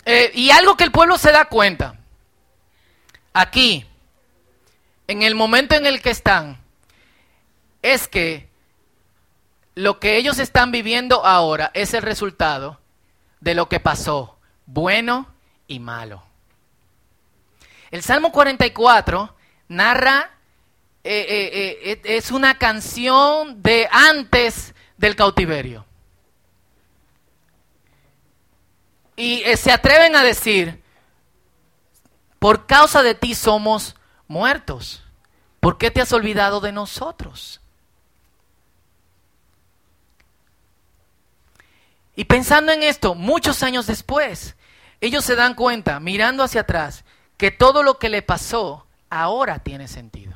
Eh, 0.04 0.30
y 0.34 0.50
algo 0.50 0.76
que 0.76 0.84
el 0.84 0.92
pueblo 0.92 1.16
se 1.16 1.32
da 1.32 1.46
cuenta, 1.46 1.96
aquí, 3.32 3.86
en 5.06 5.22
el 5.22 5.34
momento 5.34 5.74
en 5.74 5.86
el 5.86 6.02
que 6.02 6.10
están, 6.10 6.58
es 7.80 8.06
que 8.06 8.48
lo 9.74 9.98
que 9.98 10.16
ellos 10.16 10.38
están 10.38 10.72
viviendo 10.72 11.24
ahora 11.24 11.70
es 11.74 11.94
el 11.94 12.02
resultado 12.02 12.80
de 13.40 13.54
lo 13.54 13.68
que 13.68 13.80
pasó, 13.80 14.38
bueno 14.66 15.28
y 15.66 15.80
malo. 15.80 16.22
El 17.90 18.02
Salmo 18.02 18.30
44 18.32 19.34
narra 19.68 20.33
eh, 21.06 21.26
eh, 21.28 21.92
eh, 21.92 22.16
es 22.16 22.30
una 22.30 22.56
canción 22.56 23.62
de 23.62 23.86
antes 23.92 24.74
del 24.96 25.14
cautiverio. 25.14 25.84
Y 29.14 29.42
se 29.56 29.70
atreven 29.70 30.16
a 30.16 30.22
decir, 30.22 30.82
por 32.38 32.66
causa 32.66 33.02
de 33.02 33.14
ti 33.14 33.34
somos 33.34 33.94
muertos. 34.26 35.04
¿Por 35.60 35.78
qué 35.78 35.90
te 35.90 36.00
has 36.00 36.12
olvidado 36.12 36.60
de 36.60 36.72
nosotros? 36.72 37.60
Y 42.16 42.24
pensando 42.24 42.72
en 42.72 42.82
esto, 42.82 43.14
muchos 43.14 43.62
años 43.62 43.86
después, 43.86 44.56
ellos 45.00 45.24
se 45.24 45.36
dan 45.36 45.54
cuenta, 45.54 46.00
mirando 46.00 46.42
hacia 46.42 46.62
atrás, 46.62 47.04
que 47.36 47.50
todo 47.50 47.82
lo 47.82 47.98
que 47.98 48.08
le 48.08 48.22
pasó 48.22 48.86
ahora 49.10 49.58
tiene 49.58 49.86
sentido. 49.86 50.33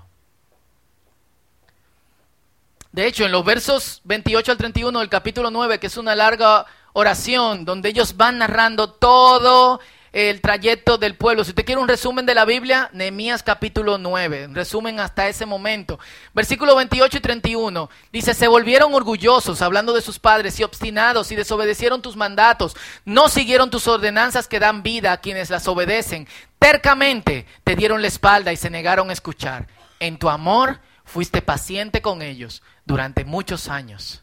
De 2.93 3.07
hecho, 3.07 3.27
en 3.27 3.33
los 3.33 3.45
versos 3.45 4.01
28 4.05 4.53
al 4.53 4.59
31 4.59 4.99
del 5.01 5.09
capítulo 5.09 5.51
9, 5.51 5.79
que 5.79 5.89
es 5.89 5.97
una 5.97 6.15
larga 6.15 6.67
oración, 6.95 7.65
donde 7.65 7.91
ellos 7.91 8.17
van 8.17 8.39
narrando 8.39 8.91
todo 8.91 9.81
el 10.13 10.41
trayecto 10.41 10.97
del 10.97 11.15
pueblo. 11.15 11.45
Si 11.45 11.51
usted 11.51 11.65
quiere 11.65 11.81
un 11.81 11.89
resumen 11.89 12.25
de 12.25 12.35
la 12.35 12.45
Biblia, 12.45 12.89
Nehemías 12.93 13.43
capítulo 13.43 13.99
9, 13.99 14.49
resumen 14.53 15.01
hasta 15.01 15.29
ese 15.29 15.45
momento. 15.45 15.99
Versículo 16.35 16.75
28 16.77 17.19
y 17.19 17.21
31 17.21 17.91
dice, 18.11 18.33
se 18.35 18.49
volvieron 18.49 18.95
orgullosos, 18.95 19.61
hablando 19.61 19.93
de 19.93 20.01
sus 20.01 20.19
padres, 20.19 20.59
y 20.59 20.65
obstinados, 20.65 21.31
y 21.31 21.37
desobedecieron 21.37 22.01
tus 22.01 22.17
mandatos, 22.17 22.75
no 23.05 23.29
siguieron 23.29 23.71
tus 23.71 23.87
ordenanzas 23.87 24.49
que 24.49 24.61
dan 24.61 24.83
vida 24.83 25.13
a 25.13 25.21
quienes 25.21 25.51
las 25.51 25.69
obedecen. 25.69 26.27
Tercamente 26.59 27.47
te 27.65 27.77
dieron 27.77 28.01
la 28.01 28.09
espalda 28.09 28.53
y 28.53 28.57
se 28.57 28.71
negaron 28.71 29.11
a 29.11 29.13
escuchar. 29.13 29.69
En 30.01 30.19
tu 30.19 30.29
amor 30.29 30.81
fuiste 31.09 31.43
paciente 31.43 32.01
con 32.03 32.23
ellos 32.23 32.63
durante 32.85 33.25
muchos 33.25 33.69
años. 33.69 34.23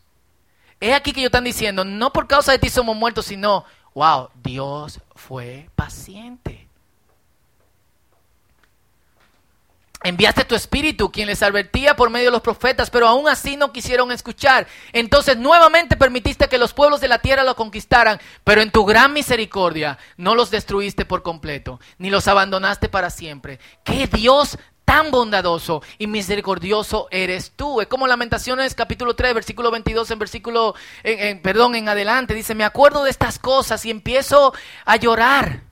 Es 0.80 0.94
aquí 0.94 1.12
que 1.12 1.20
ellos 1.22 1.30
están 1.30 1.44
diciendo, 1.44 1.84
no 1.84 2.14
por 2.14 2.28
causa 2.28 2.52
de 2.52 2.60
ti 2.60 2.70
somos 2.70 2.96
muertos, 2.96 3.26
sino, 3.26 3.66
wow, 3.94 4.30
Dios 4.44 5.02
fue 5.16 5.70
paciente. 5.76 6.66
Enviaste 10.04 10.46
tu 10.46 10.54
espíritu, 10.54 11.12
quien 11.12 11.26
les 11.26 11.42
advertía 11.42 11.96
por 11.96 12.12
medio 12.12 12.28
de 12.28 12.34
los 12.34 12.42
profetas, 12.42 12.92
pero 12.92 13.08
aún 13.08 13.28
así 13.28 13.58
no 13.58 13.72
quisieron 13.72 14.12
escuchar. 14.12 14.68
Entonces 14.94 15.36
nuevamente 15.36 15.98
permitiste 15.98 16.48
que 16.48 16.60
los 16.60 16.74
pueblos 16.74 17.02
de 17.02 17.08
la 17.08 17.18
tierra 17.18 17.44
lo 17.44 17.56
conquistaran, 17.56 18.22
pero 18.44 18.62
en 18.62 18.70
tu 18.70 18.86
gran 18.86 19.14
misericordia 19.14 19.98
no 20.18 20.36
los 20.36 20.52
destruiste 20.52 21.06
por 21.06 21.24
completo, 21.24 21.80
ni 21.98 22.12
los 22.12 22.28
abandonaste 22.28 22.88
para 22.88 23.10
siempre. 23.10 23.60
¡Qué 23.84 24.06
Dios 24.06 24.60
tan 24.86 25.12
bondadoso 25.12 25.82
y 25.98 26.08
misericordioso 26.08 27.08
eres 27.12 27.52
tú. 27.56 27.82
Es 27.82 27.88
como 27.88 28.08
Lamentaciones 28.08 28.76
capítulo 28.76 29.16
3, 29.16 29.34
versículo 29.34 29.72
22, 29.72 30.12
en 30.12 30.20
versículo, 30.20 30.76
perdón, 31.42 31.76
en 31.76 31.90
adelante. 31.90 32.34
Dice, 32.34 32.56
me 32.56 32.64
acuerdo 32.64 33.04
de 33.04 33.10
estas 33.10 33.40
cosas 33.40 33.84
y 33.86 33.92
empiezo 33.92 34.54
a 34.86 34.96
llorar. 34.96 35.64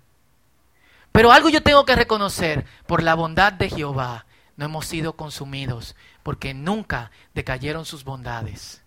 Pero 1.12 1.32
algo 1.32 1.48
yo 1.50 1.62
tengo 1.62 1.86
que 1.86 1.96
reconocer, 1.96 2.66
por 2.88 3.04
la 3.04 3.14
bondad 3.14 3.54
de 3.54 3.70
Jehová 3.70 4.26
no 4.56 4.66
hemos 4.66 4.86
sido 4.88 5.14
consumidos, 5.14 5.96
porque 6.24 6.54
nunca 6.54 7.12
decayeron 7.34 7.86
sus 7.86 8.04
bondades. 8.04 8.82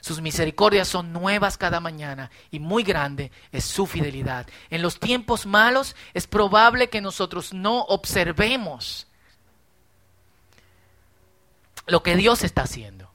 Sus 0.00 0.22
misericordias 0.22 0.88
son 0.88 1.12
nuevas 1.12 1.58
cada 1.58 1.80
mañana 1.80 2.30
y 2.50 2.58
muy 2.58 2.82
grande 2.82 3.30
es 3.52 3.64
su 3.64 3.86
fidelidad. 3.86 4.46
En 4.70 4.80
los 4.80 4.98
tiempos 4.98 5.44
malos 5.44 5.94
es 6.14 6.26
probable 6.26 6.88
que 6.88 7.02
nosotros 7.02 7.52
no 7.52 7.82
observemos 7.82 9.06
lo 11.90 12.02
que 12.02 12.16
Dios 12.16 12.44
está 12.44 12.62
haciendo. 12.62 13.10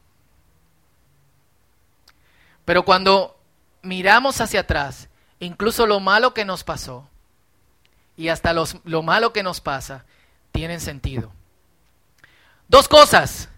Pero 2.66 2.84
cuando 2.84 3.40
miramos 3.82 4.42
hacia 4.42 4.62
atrás, 4.62 5.10
incluso 5.40 5.86
lo 5.86 6.00
malo 6.00 6.34
que 6.34 6.46
nos 6.46 6.64
pasó 6.64 7.08
y 8.18 8.30
hasta 8.30 8.54
lo 8.54 9.04
malo 9.04 9.34
que 9.34 9.44
nos 9.44 9.62
pasa, 9.62 10.06
tienen 10.52 10.82
sentido. 10.82 11.32
Dos 12.68 12.88
cosas 12.88 13.50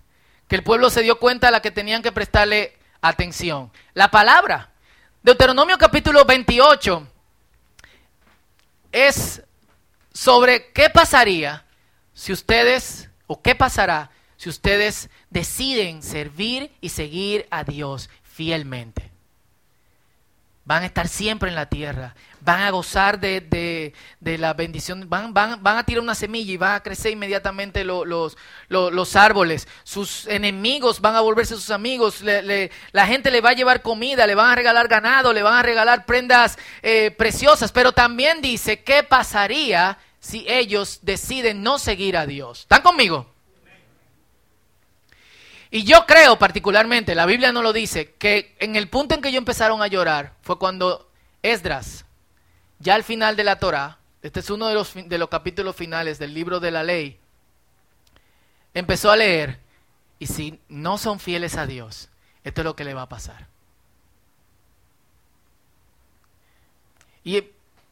que 0.48 0.56
el 0.56 0.64
pueblo 0.64 0.90
se 0.90 1.04
dio 1.04 1.20
cuenta 1.20 1.48
a 1.48 1.52
la 1.52 1.62
que 1.62 1.72
tenían 1.72 2.02
que 2.02 2.12
prestarle 2.12 2.78
atención. 3.02 3.72
La 3.94 4.10
palabra. 4.10 4.72
Deuteronomio 5.24 5.78
capítulo 5.78 6.26
28 6.26 7.08
es 8.92 9.42
sobre 10.14 10.72
qué 10.72 10.90
pasaría 10.90 11.66
si 12.14 12.32
ustedes, 12.34 13.10
o 13.28 13.42
qué 13.42 13.54
pasará 13.54 14.10
si 14.38 14.50
ustedes 14.50 15.10
deciden 15.30 16.04
servir 16.04 16.72
y 16.80 16.90
seguir 16.90 17.48
a 17.50 17.64
Dios 17.64 18.10
fielmente. 18.24 19.12
Van 20.64 20.84
a 20.84 20.86
estar 20.86 21.08
siempre 21.08 21.48
en 21.48 21.56
la 21.56 21.68
tierra, 21.68 22.14
van 22.42 22.62
a 22.62 22.70
gozar 22.72 23.22
de, 23.22 23.94
la 24.20 24.54
bendición, 24.54 25.10
van, 25.10 25.34
van, 25.34 25.64
van, 25.64 25.78
a 25.78 25.86
tirar 25.86 26.04
una 26.04 26.14
semilla 26.14 26.52
y 26.52 26.58
van 26.58 26.76
a 26.76 26.84
crecer 26.84 27.14
inmediatamente 27.14 27.86
los, 27.86 28.36
los, 28.68 29.16
árboles. 29.16 29.66
Sus 29.86 30.28
enemigos 30.28 31.00
van 31.00 31.16
a 31.16 31.22
volverse 31.22 31.56
sus 31.56 31.72
amigos, 31.72 32.22
la 32.22 33.08
gente 33.08 33.32
le 33.32 33.40
va 33.40 33.52
a 33.52 33.54
llevar 33.54 33.82
comida, 33.82 34.28
le 34.28 34.36
van 34.36 34.52
a 34.52 34.56
regalar 34.56 34.90
ganado, 34.90 35.32
le 35.32 35.42
van 35.42 35.56
a 35.56 35.64
regalar 35.64 36.06
prendas 36.06 36.60
eh, 36.82 37.12
preciosas, 37.18 37.72
pero 37.72 37.94
también 37.94 38.42
dice, 38.42 38.84
¿qué 38.84 39.04
pasaría 39.04 39.98
si 40.20 40.46
ellos 40.50 41.00
deciden 41.02 41.64
no 41.64 41.80
seguir 41.80 42.18
a 42.18 42.26
Dios? 42.26 42.62
¿Están 42.62 42.82
conmigo? 42.82 43.37
Y 45.70 45.84
yo 45.84 46.06
creo 46.06 46.40
particularmente, 46.40 47.16
la 47.16 47.26
Biblia 47.26 47.52
no 47.52 47.62
lo 47.62 47.74
dice, 47.74 48.14
que 48.14 48.56
en 48.60 48.76
el 48.76 48.90
punto 48.90 49.16
en 49.16 49.22
que 49.22 49.30
ellos 49.30 49.40
empezaron 49.40 49.82
a 49.82 49.88
llorar 49.88 50.34
fue 50.42 50.58
cuando 50.58 51.12
Esdras, 51.42 52.06
ya 52.80 52.96
al 52.96 53.04
final 53.04 53.36
de 53.36 53.44
la 53.44 53.60
Torah, 53.60 54.00
este 54.22 54.40
es 54.40 54.50
uno 54.50 54.68
de 54.68 54.76
los, 54.76 54.94
de 54.94 55.18
los 55.18 55.30
capítulos 55.30 55.76
finales 55.76 56.20
del 56.20 56.34
libro 56.34 56.60
de 56.60 56.72
la 56.72 56.84
ley, 56.84 57.20
empezó 58.74 59.12
a 59.12 59.18
leer, 59.18 59.60
y 60.20 60.28
si 60.28 60.60
no 60.70 60.98
son 60.98 61.20
fieles 61.20 61.58
a 61.58 61.66
Dios, 61.66 62.10
esto 62.44 62.62
es 62.62 62.66
lo 62.66 62.76
que 62.76 62.86
le 62.86 62.94
va 62.94 63.04
a 63.04 63.10
pasar. 63.10 63.48
Y 67.24 67.44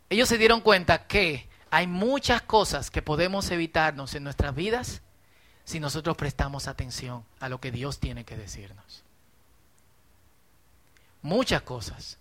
ellos 0.09 0.29
se 0.29 0.37
dieron 0.37 0.61
cuenta 0.61 1.07
que 1.07 1.49
hay 1.69 1.87
muchas 1.87 2.41
cosas 2.41 2.89
que 2.89 3.01
podemos 3.01 3.51
evitarnos 3.51 4.15
en 4.15 4.23
nuestras 4.23 4.55
vidas 4.55 5.01
si 5.65 5.79
nosotros 5.79 6.15
prestamos 6.15 6.67
atención 6.67 7.25
a 7.39 7.49
lo 7.49 7.59
que 7.59 7.71
Dios 7.71 7.99
tiene 7.99 8.23
que 8.23 8.37
decirnos. 8.37 9.03
Muchas 11.21 11.63
cosas. 11.63 12.17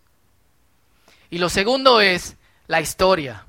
Y 1.30 1.38
lo 1.38 1.50
segundo 1.50 2.00
es 2.00 2.36
la 2.66 2.80
historia. 2.80 3.44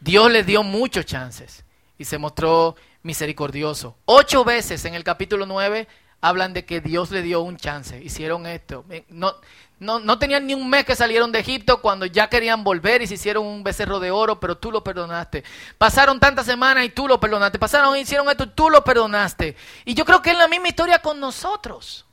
Dios 0.00 0.30
les 0.30 0.46
dio 0.46 0.62
muchos 0.62 1.06
chances 1.06 1.64
y 1.96 2.04
se 2.04 2.18
mostró 2.18 2.76
misericordioso. 3.02 3.96
Ocho 4.04 4.44
veces 4.44 4.84
en 4.84 4.94
el 4.94 5.04
capítulo 5.04 5.46
9 5.46 5.88
hablan 6.20 6.52
de 6.52 6.64
que 6.64 6.80
Dios 6.80 7.10
le 7.10 7.22
dio 7.22 7.40
un 7.40 7.56
chance. 7.56 8.02
Hicieron 8.02 8.46
esto. 8.46 8.84
No, 9.08 9.34
no, 9.82 9.98
no, 9.98 10.16
tenían 10.16 10.46
ni 10.46 10.54
un 10.54 10.70
mes 10.70 10.84
que 10.84 10.94
salieron 10.94 11.32
de 11.32 11.40
Egipto 11.40 11.82
cuando 11.82 12.06
ya 12.06 12.28
querían 12.28 12.62
volver 12.62 13.02
y 13.02 13.08
se 13.08 13.14
hicieron 13.14 13.44
un 13.44 13.64
becerro 13.64 13.98
de 13.98 14.12
oro, 14.12 14.38
pero 14.38 14.56
tú 14.56 14.70
lo 14.70 14.84
perdonaste. 14.84 15.42
Pasaron 15.76 16.20
tantas 16.20 16.46
semanas 16.46 16.84
y 16.84 16.90
tú 16.90 17.08
lo 17.08 17.18
perdonaste. 17.18 17.58
Pasaron 17.58 17.96
y 17.96 18.00
hicieron 18.00 18.28
esto 18.30 18.44
y 18.44 18.50
tú 18.50 18.70
lo 18.70 18.84
perdonaste. 18.84 19.56
Y 19.84 19.94
yo 19.94 20.04
creo 20.04 20.22
que 20.22 20.30
es 20.30 20.38
la 20.38 20.46
misma 20.46 20.68
historia 20.68 21.00
con 21.00 21.18
nosotros. 21.18 22.06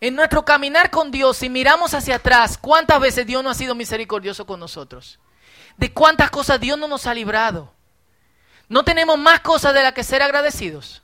en 0.00 0.16
nuestro 0.16 0.44
caminar 0.44 0.90
con 0.90 1.12
Dios, 1.12 1.36
si 1.36 1.48
miramos 1.48 1.94
hacia 1.94 2.16
atrás, 2.16 2.58
¿cuántas 2.58 2.98
veces 2.98 3.24
Dios 3.24 3.44
no 3.44 3.50
ha 3.50 3.54
sido 3.54 3.76
misericordioso 3.76 4.44
con 4.44 4.58
nosotros? 4.58 5.20
¿De 5.76 5.92
cuántas 5.92 6.28
cosas 6.28 6.58
Dios 6.58 6.76
no 6.76 6.88
nos 6.88 7.06
ha 7.06 7.14
librado? 7.14 7.72
¿No 8.68 8.82
tenemos 8.82 9.16
más 9.16 9.38
cosas 9.40 9.74
de 9.74 9.82
las 9.84 9.92
que 9.92 10.02
ser 10.02 10.20
agradecidos? 10.22 11.02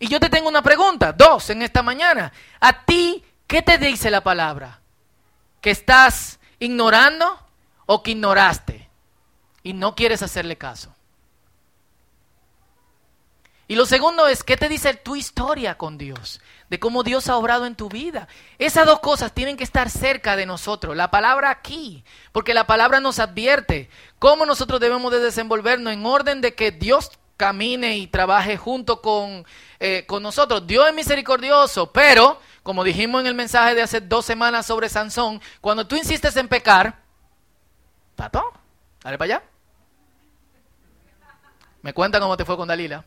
Y 0.00 0.08
yo 0.08 0.18
te 0.18 0.28
tengo 0.28 0.48
una 0.48 0.62
pregunta, 0.62 1.12
dos 1.12 1.50
en 1.50 1.62
esta 1.62 1.82
mañana. 1.82 2.32
¿A 2.58 2.84
ti 2.84 3.24
qué 3.48 3.62
te 3.62 3.78
dice 3.78 4.12
la 4.12 4.22
palabra? 4.22 4.80
¿Que 5.60 5.70
estás 5.70 6.38
ignorando 6.60 7.40
o 7.86 8.04
que 8.04 8.12
ignoraste 8.12 8.88
y 9.64 9.72
no 9.72 9.96
quieres 9.96 10.22
hacerle 10.22 10.56
caso? 10.56 10.94
Y 13.70 13.74
lo 13.74 13.84
segundo 13.84 14.26
es, 14.26 14.44
¿qué 14.44 14.56
te 14.56 14.68
dice 14.68 14.94
tu 14.94 15.14
historia 15.14 15.76
con 15.76 15.98
Dios? 15.98 16.40
De 16.70 16.80
cómo 16.80 17.02
Dios 17.02 17.28
ha 17.28 17.36
obrado 17.36 17.66
en 17.66 17.76
tu 17.76 17.90
vida. 17.90 18.26
Esas 18.58 18.86
dos 18.86 19.00
cosas 19.00 19.32
tienen 19.34 19.58
que 19.58 19.64
estar 19.64 19.90
cerca 19.90 20.36
de 20.36 20.46
nosotros. 20.46 20.96
La 20.96 21.10
palabra 21.10 21.50
aquí, 21.50 22.02
porque 22.32 22.54
la 22.54 22.66
palabra 22.66 23.00
nos 23.00 23.18
advierte 23.18 23.90
cómo 24.18 24.46
nosotros 24.46 24.80
debemos 24.80 25.12
de 25.12 25.20
desenvolvernos 25.20 25.92
en 25.92 26.06
orden 26.06 26.40
de 26.40 26.54
que 26.54 26.70
Dios 26.70 27.10
camine 27.36 27.98
y 27.98 28.06
trabaje 28.06 28.56
junto 28.56 29.02
con, 29.02 29.46
eh, 29.80 30.04
con 30.06 30.22
nosotros. 30.22 30.66
Dios 30.66 30.88
es 30.88 30.94
misericordioso, 30.94 31.92
pero, 31.92 32.40
como 32.68 32.84
dijimos 32.84 33.22
en 33.22 33.28
el 33.28 33.34
mensaje 33.34 33.74
de 33.74 33.80
hace 33.80 34.02
dos 34.02 34.26
semanas 34.26 34.66
sobre 34.66 34.90
Sansón, 34.90 35.40
cuando 35.62 35.86
tú 35.86 35.96
insistes 35.96 36.36
en 36.36 36.48
pecar, 36.48 36.98
pato, 38.14 38.44
dale 39.02 39.16
para 39.16 39.36
allá. 39.36 39.42
Me 41.80 41.94
cuenta 41.94 42.20
cómo 42.20 42.36
te 42.36 42.44
fue 42.44 42.58
con 42.58 42.68
Dalila. 42.68 43.06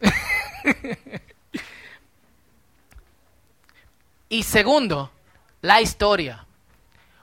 y 4.30 4.42
segundo, 4.42 5.12
la 5.60 5.82
historia. 5.82 6.46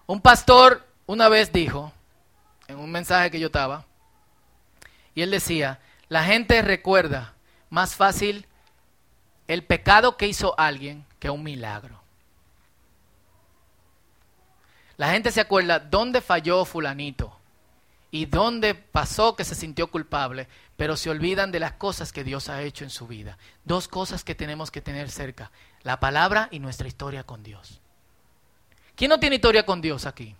Un 0.05 0.21
pastor 0.21 0.85
una 1.07 1.27
vez 1.27 1.51
dijo, 1.51 1.91
en 2.67 2.77
un 2.77 2.91
mensaje 2.91 3.31
que 3.31 3.39
yo 3.39 3.47
estaba, 3.47 3.83
y 5.15 5.23
él 5.23 5.31
decía, 5.31 5.79
la 6.07 6.23
gente 6.23 6.61
recuerda 6.61 7.33
más 7.71 7.95
fácil 7.95 8.45
el 9.47 9.63
pecado 9.63 10.17
que 10.17 10.27
hizo 10.27 10.57
alguien 10.59 11.05
que 11.19 11.29
un 11.29 11.43
milagro. 11.43 12.01
La 14.97 15.11
gente 15.11 15.31
se 15.31 15.41
acuerda 15.41 15.79
dónde 15.79 16.21
falló 16.21 16.65
fulanito 16.65 17.37
y 18.11 18.25
dónde 18.25 18.75
pasó 18.75 19.35
que 19.35 19.43
se 19.43 19.55
sintió 19.55 19.89
culpable, 19.89 20.47
pero 20.77 20.95
se 20.95 21.09
olvidan 21.09 21.51
de 21.51 21.59
las 21.59 21.73
cosas 21.73 22.13
que 22.13 22.23
Dios 22.23 22.47
ha 22.47 22.61
hecho 22.61 22.83
en 22.83 22.91
su 22.91 23.07
vida. 23.07 23.37
Dos 23.65 23.87
cosas 23.87 24.23
que 24.23 24.35
tenemos 24.35 24.69
que 24.69 24.81
tener 24.81 25.09
cerca, 25.09 25.51
la 25.81 25.99
palabra 25.99 26.47
y 26.51 26.59
nuestra 26.59 26.87
historia 26.87 27.23
con 27.23 27.41
Dios. 27.41 27.81
¿Quién 28.95 29.09
no 29.09 29.19
tiene 29.19 29.37
historia 29.37 29.65
con 29.65 29.81
Dios 29.81 30.05
aquí? 30.05 30.35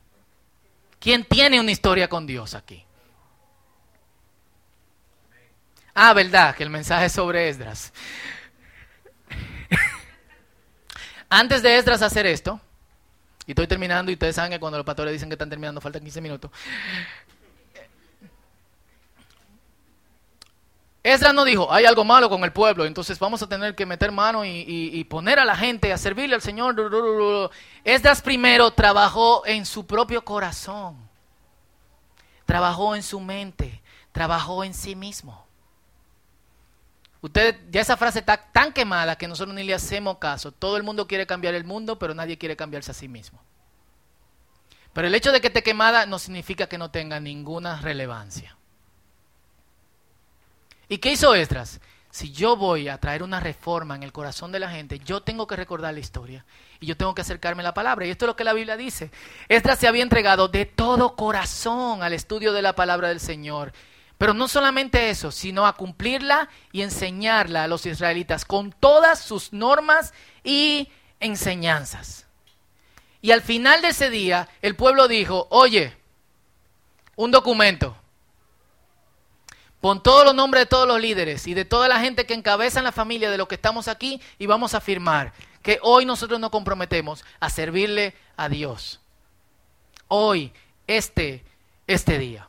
¿Quién 1.00 1.26
tiene 1.26 1.60
una 1.60 1.72
historia 1.72 2.08
con 2.08 2.28
Dios 2.28 2.54
aquí? 2.54 2.86
Ah, 5.96 6.14
verdad, 6.14 6.56
que 6.56 6.64
el 6.64 6.70
mensaje 6.70 7.06
es 7.06 7.14
sobre 7.14 7.50
Esdras. 7.50 7.92
Antes 11.36 11.64
de 11.64 11.76
Esdras 11.76 12.04
hacer 12.04 12.28
esto, 12.28 12.62
y 13.48 13.54
estoy 13.54 13.66
terminando, 13.66 14.12
y 14.12 14.14
ustedes 14.14 14.36
saben 14.36 14.52
que 14.52 14.60
cuando 14.60 14.78
los 14.78 14.86
pastores 14.86 15.12
dicen 15.12 15.30
que 15.30 15.34
están 15.34 15.50
terminando, 15.50 15.82
faltan 15.82 16.04
15 16.04 16.22
minutos. 16.22 16.52
Esdras 21.02 21.34
no 21.34 21.44
dijo, 21.44 21.74
hay 21.74 21.86
algo 21.86 22.06
malo 22.06 22.30
con 22.30 22.44
el 22.44 22.54
pueblo, 22.54 22.86
entonces 22.86 23.18
vamos 23.18 23.42
a 23.42 23.50
tener 23.50 23.74
que 23.74 23.88
meter 23.88 24.12
mano 24.12 24.46
y, 24.46 25.04
poner 25.10 25.40
a 25.40 25.46
la 25.46 25.56
gente 25.58 25.92
a 25.92 25.98
servirle 25.98 26.36
al 26.36 26.44
Señor. 26.44 26.76
Esdras 27.84 28.22
primero 28.22 28.70
trabajó 28.70 29.44
en 29.48 29.66
su 29.66 29.88
propio 29.88 30.24
corazón, 30.24 30.96
trabajó 32.46 32.96
en 32.96 33.02
su 33.02 33.20
mente, 33.20 33.82
trabajó 34.12 34.64
en 34.64 34.76
sí 34.76 34.96
mismo. 34.96 35.48
Usted, 37.24 37.58
ya 37.72 37.80
esa 37.80 37.96
frase 37.96 38.20
está 38.20 38.36
tan 38.36 38.74
quemada 38.74 39.16
que 39.16 39.30
nosotros 39.30 39.56
ni 39.56 39.64
le 39.64 39.74
hacemos 39.74 40.18
caso. 40.18 40.52
Todo 40.52 40.76
el 40.76 40.84
mundo 40.84 41.08
quiere 41.08 41.26
cambiar 41.26 41.54
el 41.54 41.64
mundo, 41.64 41.98
pero 41.98 42.14
nadie 42.14 42.38
quiere 42.38 42.58
cambiarse 42.58 42.92
a 42.92 42.94
sí 42.94 43.08
mismo. 43.08 43.42
Pero 44.92 45.08
el 45.08 45.16
hecho 45.16 45.32
de 45.32 45.40
que 45.40 45.48
esté 45.48 45.64
quemada 45.64 46.06
no 46.06 46.20
significa 46.20 46.68
que 46.68 46.78
no 46.78 46.92
tenga 46.92 47.22
ninguna 47.22 47.80
relevancia. 47.80 48.58
¿Y 50.90 50.98
qué 50.98 51.14
hizo 51.14 51.34
Esdras? 51.34 51.80
Si 52.12 52.34
yo 52.34 52.58
voy 52.58 52.90
a 52.90 52.98
traer 52.98 53.24
una 53.24 53.40
reforma 53.40 53.96
en 53.96 54.04
el 54.04 54.12
corazón 54.12 54.52
de 54.52 54.60
la 54.60 54.70
gente, 54.70 55.00
yo 55.00 55.22
tengo 55.22 55.48
que 55.48 55.56
recordar 55.56 55.94
la 55.94 56.02
historia 56.02 56.46
y 56.82 56.88
yo 56.88 56.98
tengo 56.98 57.16
que 57.16 57.22
acercarme 57.22 57.62
a 57.62 57.64
la 57.64 57.74
palabra. 57.74 58.06
Y 58.06 58.10
esto 58.10 58.26
es 58.26 58.28
lo 58.28 58.36
que 58.36 58.44
la 58.44 58.52
Biblia 58.52 58.76
dice. 58.76 59.12
Esdras 59.48 59.80
se 59.80 59.88
había 59.88 60.04
entregado 60.04 60.50
de 60.50 60.66
todo 60.66 61.16
corazón 61.16 62.04
al 62.04 62.12
estudio 62.12 62.52
de 62.52 62.62
la 62.62 62.76
palabra 62.76 63.08
del 63.08 63.22
Señor. 63.22 63.72
Pero 64.24 64.34
no 64.34 64.48
solamente 64.48 65.10
eso, 65.10 65.34
sino 65.34 65.68
a 65.68 65.76
cumplirla 65.76 66.48
y 66.72 66.82
enseñarla 66.82 67.66
a 67.66 67.68
los 67.68 67.86
israelitas 67.86 68.46
con 68.46 68.72
todas 68.72 69.20
sus 69.20 69.52
normas 69.52 70.14
y 70.46 70.88
enseñanzas. 71.20 72.26
Y 73.22 73.32
al 73.32 73.42
final 73.42 73.82
de 73.82 73.90
ese 73.90 74.10
día, 74.10 74.48
el 74.62 74.78
pueblo 74.78 75.10
dijo, 75.10 75.48
oye, 75.50 75.98
un 77.18 77.32
documento, 77.32 77.98
Pon 79.82 80.02
todos 80.02 80.24
los 80.24 80.34
nombres 80.34 80.62
de 80.62 80.68
todos 80.68 80.88
los 80.88 81.02
líderes 81.02 81.46
y 81.46 81.54
de 81.54 81.66
toda 81.66 81.90
la 81.90 82.00
gente 82.00 82.26
que 82.26 82.34
encabeza 82.34 82.80
en 82.80 82.86
la 82.86 82.94
familia 82.94 83.30
de 83.30 83.38
los 83.38 83.50
que 83.50 83.56
estamos 83.56 83.90
aquí 83.90 84.22
y 84.40 84.46
vamos 84.46 84.74
a 84.74 84.78
afirmar 84.78 85.34
que 85.62 85.80
hoy 85.82 86.06
nosotros 86.06 86.40
nos 86.40 86.50
comprometemos 86.50 87.26
a 87.42 87.50
servirle 87.50 88.16
a 88.38 88.48
Dios. 88.48 89.02
Hoy, 90.08 90.54
este, 90.88 91.44
este 91.88 92.18
día. 92.20 92.48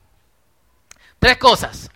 Tres 1.25 1.39
cosas. 1.39 1.91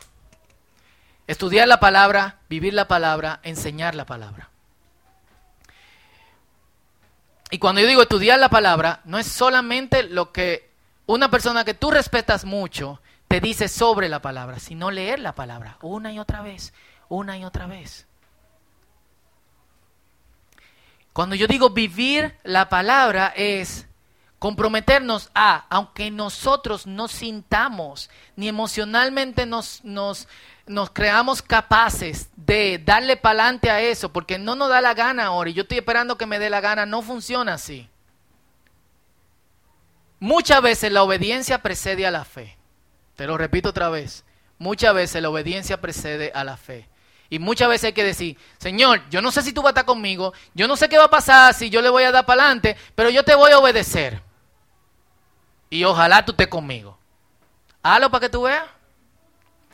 Estudiar 1.27 1.69
la 1.69 1.79
palabra, 1.81 2.39
vivir 2.49 2.73
la 2.73 2.89
palabra, 2.89 3.41
enseñar 3.43 3.95
la 3.95 4.07
palabra. 4.07 4.49
Y 7.51 7.59
cuando 7.59 7.83
yo 7.83 7.87
digo 7.87 8.01
estudiar 8.01 8.39
la 8.39 8.49
palabra, 8.49 9.03
no 9.05 9.19
es 9.19 9.27
solamente 9.27 10.05
lo 10.05 10.33
que 10.33 10.71
una 11.05 11.31
persona 11.31 11.67
que 11.67 11.75
tú 11.75 11.91
respetas 11.91 12.47
mucho 12.47 13.03
te 13.29 13.39
dice 13.43 13.69
sobre 13.69 14.09
la 14.09 14.23
palabra, 14.23 14.61
sino 14.61 14.91
leer 14.91 15.19
la 15.19 15.35
palabra 15.35 15.77
una 15.83 16.11
y 16.11 16.19
otra 16.19 16.41
vez, 16.41 16.73
una 17.11 17.37
y 17.37 17.45
otra 17.45 17.67
vez. 17.67 18.07
Cuando 21.13 21.35
yo 21.35 21.47
digo 21.47 21.69
vivir 21.69 22.35
la 22.45 22.71
palabra 22.71 23.35
es 23.37 23.88
comprometernos 24.39 25.31
a, 25.35 25.67
aunque 25.69 26.11
nosotros 26.11 26.87
no 26.87 27.09
sintamos 27.09 28.09
ni 28.37 28.49
emocionalmente 28.49 29.47
nos, 29.47 29.83
nos, 29.85 30.29
nos 30.67 30.91
creamos 30.91 31.43
capaces 31.43 32.29
de 32.37 32.81
darle 32.85 33.17
pa'lante 33.17 33.71
a 33.71 33.81
eso, 33.81 34.13
porque 34.13 34.39
no 34.39 34.55
nos 34.55 34.69
da 34.69 34.81
la 34.81 34.95
gana 34.95 35.27
ahora 35.27 35.51
y 35.51 35.55
yo 35.55 35.63
estoy 35.63 35.79
esperando 35.79 36.17
que 36.17 36.27
me 36.27 36.39
dé 36.39 36.51
la 36.51 36.61
gana, 36.61 36.87
no 36.87 37.03
funciona 37.03 37.55
así. 37.55 37.89
Muchas 40.21 40.63
veces 40.63 40.93
la 40.93 41.03
obediencia 41.03 41.63
precede 41.63 42.07
a 42.07 42.11
la 42.11 42.25
fe. 42.25 42.57
Te 43.17 43.27
lo 43.27 43.39
repito 43.39 43.69
otra 43.69 43.89
vez. 43.89 44.25
Muchas 44.59 44.95
veces 44.95 45.23
la 45.23 45.31
obediencia 45.31 45.81
precede 45.81 46.33
a 46.35 46.43
la 46.43 46.57
fe. 46.57 46.89
Y 47.31 47.39
muchas 47.39 47.69
veces 47.69 47.85
hay 47.85 47.93
que 47.93 48.05
decir, 48.05 48.37
Señor, 48.59 49.03
yo 49.11 49.21
no 49.21 49.31
sé 49.31 49.43
si 49.43 49.53
tú 49.53 49.61
vas 49.61 49.69
a 49.69 49.71
estar 49.71 49.85
conmigo, 49.85 50.33
yo 50.55 50.67
no 50.67 50.77
sé 50.77 50.89
qué 50.89 50.97
va 50.97 51.05
a 51.05 51.11
pasar 51.11 51.53
si 51.53 51.69
yo 51.69 51.83
le 51.83 51.91
voy 51.91 52.05
a 52.05 52.11
dar 52.11 52.25
para 52.25 52.43
adelante, 52.43 52.77
pero 52.95 53.11
yo 53.11 53.23
te 53.23 53.35
voy 53.35 53.53
a 53.53 53.59
obedecer. 53.59 54.23
Y 55.71 55.85
ojalá 55.85 56.25
tú 56.25 56.33
estés 56.33 56.49
conmigo. 56.49 56.99
Hazlo 57.83 58.11
para 58.11 58.21
que 58.23 58.29
tú 58.29 58.43
veas. 58.43 58.65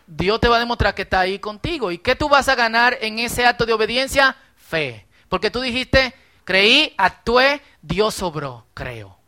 Dios 0.07 0.40
te 0.40 0.48
va 0.48 0.57
a 0.57 0.61
demostrar 0.61 0.94
que 0.94 1.02
está 1.02 1.20
ahí 1.20 1.38
contigo. 1.38 1.90
¿Y 1.90 1.98
qué 1.98 2.14
tú 2.14 2.28
vas 2.28 2.48
a 2.48 2.54
ganar 2.54 2.98
en 3.00 3.18
ese 3.18 3.46
acto 3.46 3.64
de 3.64 3.72
obediencia? 3.72 4.37
Fe. 4.57 5.07
Porque 5.28 5.50
tú 5.50 5.61
dijiste, 5.61 6.14
creí, 6.44 6.94
actué, 6.96 7.62
Dios 7.80 8.14
sobró, 8.14 8.66
creo. 8.74 9.18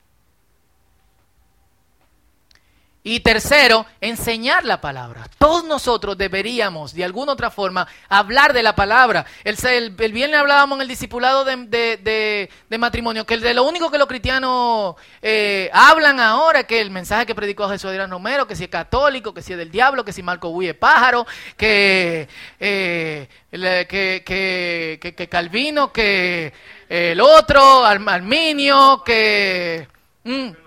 Y 3.08 3.20
tercero, 3.20 3.86
enseñar 4.00 4.64
la 4.64 4.80
palabra. 4.80 5.28
Todos 5.38 5.62
nosotros 5.62 6.18
deberíamos, 6.18 6.92
de 6.92 7.04
alguna 7.04 7.34
otra 7.34 7.52
forma, 7.52 7.86
hablar 8.08 8.52
de 8.52 8.64
la 8.64 8.74
palabra. 8.74 9.24
El, 9.44 9.56
el, 9.96 10.12
viernes 10.12 10.40
hablábamos 10.40 10.78
en 10.78 10.82
el 10.82 10.88
discipulado 10.88 11.44
de, 11.44 12.50
matrimonio, 12.76 13.24
que 13.24 13.38
de 13.38 13.54
lo 13.54 13.62
único 13.62 13.92
que 13.92 13.98
los 13.98 14.08
cristianos 14.08 14.96
eh, 15.22 15.70
hablan 15.72 16.18
ahora, 16.18 16.64
que 16.64 16.80
el 16.80 16.90
mensaje 16.90 17.26
que 17.26 17.34
predicó 17.36 17.68
Jesús 17.68 17.90
Adrián 17.90 18.10
Romero, 18.10 18.48
que 18.48 18.56
si 18.56 18.64
es 18.64 18.70
católico, 18.70 19.32
que 19.32 19.42
si 19.42 19.52
es 19.52 19.58
del 19.58 19.70
diablo, 19.70 20.04
que 20.04 20.12
si 20.12 20.24
Marco 20.24 20.50
Buye 20.50 20.74
pájaro, 20.74 21.28
que, 21.56 22.28
eh, 22.58 23.28
que, 23.52 25.04
que, 25.16 25.28
Calvino, 25.28 25.92
que 25.92 26.52
el 26.88 27.20
otro, 27.20 27.84
Arminio, 27.84 29.04
que... 29.06 29.86
Mm, 30.24 30.65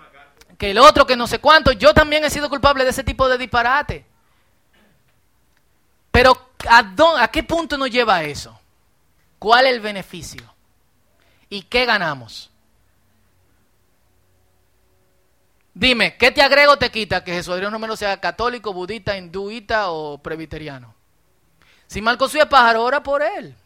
que 0.60 0.72
el 0.72 0.78
otro, 0.78 1.06
que 1.06 1.16
no 1.16 1.26
sé 1.26 1.38
cuánto. 1.38 1.72
Yo 1.72 1.94
también 1.94 2.22
he 2.22 2.28
sido 2.28 2.50
culpable 2.50 2.84
de 2.84 2.90
ese 2.90 3.02
tipo 3.02 3.26
de 3.30 3.38
disparate. 3.38 4.04
Pero 6.10 6.50
¿a, 6.68 6.84
¿a 7.18 7.28
qué 7.28 7.42
punto 7.42 7.78
nos 7.78 7.90
lleva 7.90 8.24
eso? 8.24 8.60
¿Cuál 9.38 9.64
es 9.64 9.72
el 9.72 9.80
beneficio? 9.80 10.42
¿Y 11.48 11.62
qué 11.62 11.86
ganamos? 11.86 12.50
Dime, 15.72 16.18
¿qué 16.18 16.30
te 16.30 16.42
agrego 16.42 16.72
o 16.72 16.78
te 16.78 16.90
quita 16.90 17.24
que 17.24 17.32
Jesús 17.32 17.54
Adrián 17.54 17.72
Romero 17.72 17.96
sea 17.96 18.20
católico, 18.20 18.74
budista, 18.74 19.16
hinduita 19.16 19.90
o 19.90 20.18
presbiteriano? 20.18 20.94
Si 21.86 22.02
Marco 22.02 22.26
es 22.26 22.36
pájaro, 22.44 22.84
ora 22.84 23.02
por 23.02 23.22
él. 23.22 23.56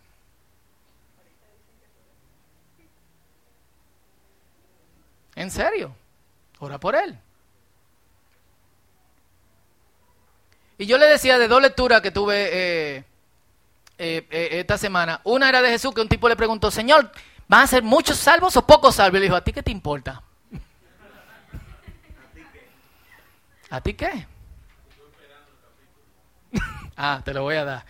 ¿En 5.35 5.51
serio? 5.51 5.97
Ora 6.59 6.79
por 6.79 6.95
él. 6.95 7.19
Y 10.79 10.87
yo 10.87 10.99
le 10.99 11.07
decía 11.07 11.39
de 11.39 11.49
dos 11.49 11.63
lecturas 11.63 12.01
que 12.01 12.11
tuve 12.11 12.37
eh, 12.37 13.05
eh, 13.99 14.27
eh, 14.31 14.49
esta 14.53 14.77
semana. 14.77 15.21
Una 15.25 15.49
era 15.49 15.63
de 15.63 15.71
Jesús, 15.71 15.95
que 15.95 16.01
un 16.01 16.09
tipo 16.09 16.29
le 16.29 16.37
preguntó, 16.37 16.71
Señor, 16.71 17.11
¿van 17.47 17.63
a 17.63 17.67
ser 17.67 17.83
muchos 17.83 18.19
salvos 18.19 18.57
o 18.57 18.67
pocos 18.67 18.97
salvos? 18.97 19.19
Y 19.19 19.21
le 19.21 19.27
dijo, 19.27 19.37
¿a 19.37 19.45
ti 19.45 19.53
qué 19.53 19.63
te 19.63 19.71
importa? 19.71 20.23
¿A 23.71 23.81
ti 23.81 23.95
qué? 23.95 24.27
ah, 26.97 27.21
te 27.25 27.33
lo 27.33 27.43
voy 27.43 27.57
a 27.57 27.65
dar. 27.65 27.85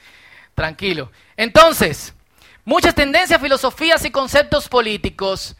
Tranquilo. 0.55 1.11
Entonces, 1.37 2.15
muchas 2.65 2.95
tendencias, 2.95 3.41
filosofías 3.41 4.05
y 4.05 4.11
conceptos 4.11 4.69
políticos 4.69 5.57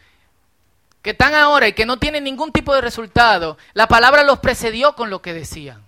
que 1.05 1.11
están 1.11 1.35
ahora 1.35 1.67
y 1.67 1.73
que 1.73 1.85
no 1.85 1.99
tienen 1.99 2.23
ningún 2.23 2.51
tipo 2.51 2.73
de 2.73 2.81
resultado, 2.81 3.59
la 3.73 3.87
palabra 3.87 4.23
los 4.23 4.39
precedió 4.39 4.95
con 4.95 5.11
lo 5.11 5.21
que 5.21 5.35
decían. 5.35 5.83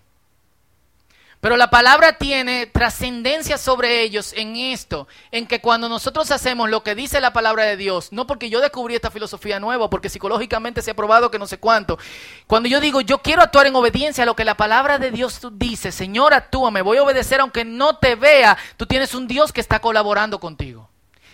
Pero 1.41 1.57
la 1.57 1.71
palabra 1.71 2.19
tiene 2.19 2.67
trascendencia 2.67 3.57
sobre 3.57 4.03
ellos 4.03 4.31
en 4.33 4.55
esto, 4.55 5.07
en 5.31 5.47
que 5.47 5.59
cuando 5.59 5.89
nosotros 5.89 6.29
hacemos 6.29 6.69
lo 6.69 6.83
que 6.83 6.93
dice 6.93 7.19
la 7.19 7.33
palabra 7.33 7.63
de 7.63 7.77
Dios, 7.77 8.11
no 8.11 8.27
porque 8.27 8.51
yo 8.51 8.61
descubrí 8.61 8.93
esta 8.93 9.09
filosofía 9.09 9.59
nueva, 9.59 9.89
porque 9.89 10.09
psicológicamente 10.09 10.83
se 10.83 10.91
ha 10.91 10.95
probado 10.95 11.31
que 11.31 11.39
no 11.39 11.47
sé 11.47 11.57
cuánto, 11.57 11.97
cuando 12.45 12.69
yo 12.69 12.79
digo 12.79 13.01
yo 13.01 13.17
quiero 13.17 13.41
actuar 13.41 13.65
en 13.65 13.75
obediencia 13.75 14.21
a 14.21 14.27
lo 14.27 14.35
que 14.35 14.45
la 14.45 14.55
palabra 14.55 14.99
de 14.99 15.09
Dios 15.09 15.41
dice, 15.53 15.91
Señor, 15.91 16.35
actúa, 16.35 16.69
me 16.69 16.83
voy 16.83 16.97
a 16.97 17.03
obedecer 17.03 17.39
aunque 17.39 17.65
no 17.65 17.97
te 17.97 18.13
vea, 18.13 18.55
tú 18.77 18.85
tienes 18.85 19.15
un 19.15 19.27
Dios 19.27 19.51
que 19.51 19.61
está 19.61 19.79
colaborando 19.79 20.39
contigo. 20.39 20.91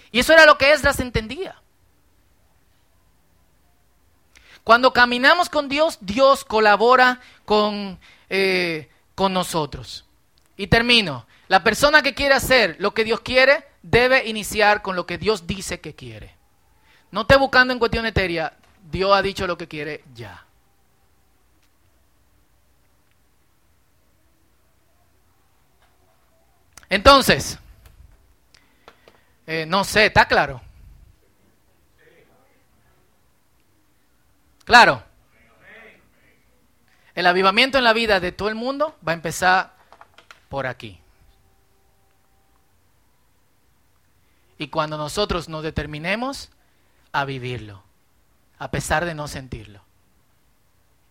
Y 0.10 0.20
eso 0.20 0.32
era 0.32 0.46
lo 0.46 0.58
que 0.58 0.72
Esdras 0.72 1.02
entendía. 1.02 1.63
Cuando 4.64 4.94
caminamos 4.94 5.50
con 5.50 5.70
Dios, 5.70 5.98
Dios 6.02 6.46
colabora 6.46 7.20
con... 7.46 8.00
Eh, 8.30 8.90
con 9.16 9.34
nosotros. 9.34 10.06
Y 10.58 10.68
termino. 10.68 11.26
La 11.48 11.64
persona 11.64 12.02
que 12.02 12.14
quiere 12.14 12.36
hacer 12.36 12.78
lo 12.80 12.94
que 12.94 13.04
Dios 13.04 13.22
quiere 13.22 13.66
debe 13.82 14.28
iniciar 14.28 14.82
con 14.82 14.96
lo 14.96 15.06
que 15.06 15.18
Dios 15.18 15.46
dice 15.46 15.80
que 15.80 15.94
quiere. 15.94 16.36
No 17.12 17.22
esté 17.22 17.36
buscando 17.38 17.74
en 17.74 17.80
cuestión 17.80 18.06
etérea. 18.06 18.58
Dios 18.90 19.16
ha 19.16 19.22
dicho 19.22 19.46
lo 19.46 19.58
que 19.58 19.68
quiere 19.68 20.04
ya. 20.16 20.46
Entonces, 26.90 27.58
eh, 29.48 29.66
no 29.68 29.84
sé, 29.84 30.08
¿está 30.08 30.26
claro? 30.26 30.62
Claro. 34.64 35.04
El 37.16 37.28
avivamiento 37.28 37.78
en 37.78 37.84
la 37.84 37.94
vida 37.94 38.20
de 38.20 38.32
todo 38.32 38.50
el 38.50 38.56
mundo 38.56 38.98
va 39.08 39.12
a 39.12 39.16
empezar 39.16 39.76
por 40.50 40.66
aquí. 40.68 41.00
Y 44.58 44.68
cuando 44.70 44.98
nosotros 44.98 45.50
nos 45.50 45.64
determinemos 45.64 46.50
a 47.12 47.26
vivirlo, 47.26 47.84
a 48.58 48.72
pesar 48.72 49.06
de 49.06 49.14
no 49.14 49.28
sentirlo. 49.28 49.82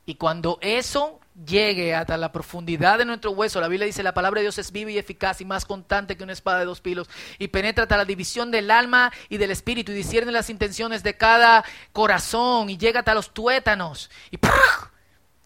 Y 0.06 0.16
cuando 0.16 0.58
eso 0.60 1.20
llegue 1.46 1.94
hasta 1.94 2.16
la 2.16 2.30
profundidad 2.30 2.98
de 2.98 3.04
nuestro 3.04 3.30
hueso, 3.30 3.60
la 3.60 3.68
Biblia 3.68 3.86
dice, 3.86 4.02
la 4.02 4.14
palabra 4.14 4.40
de 4.40 4.44
Dios 4.44 4.58
es 4.58 4.70
viva 4.70 4.90
y 4.90 4.98
eficaz 4.98 5.40
y 5.40 5.44
más 5.44 5.64
constante 5.64 6.16
que 6.16 6.24
una 6.24 6.32
espada 6.32 6.58
de 6.58 6.66
dos 6.66 6.80
pilos, 6.80 7.08
y 7.38 7.48
penetra 7.48 7.84
hasta 7.84 7.96
la 7.96 8.04
división 8.04 8.50
del 8.50 8.70
alma 8.70 9.12
y 9.28 9.38
del 9.38 9.50
espíritu, 9.50 9.92
y 9.92 9.96
discierne 9.96 10.32
las 10.32 10.50
intenciones 10.50 11.02
de 11.02 11.16
cada 11.16 11.64
corazón, 11.92 12.70
y 12.70 12.76
llega 12.76 13.00
hasta 13.00 13.14
los 13.14 13.32
tuétanos, 13.32 14.10
y 14.30 14.38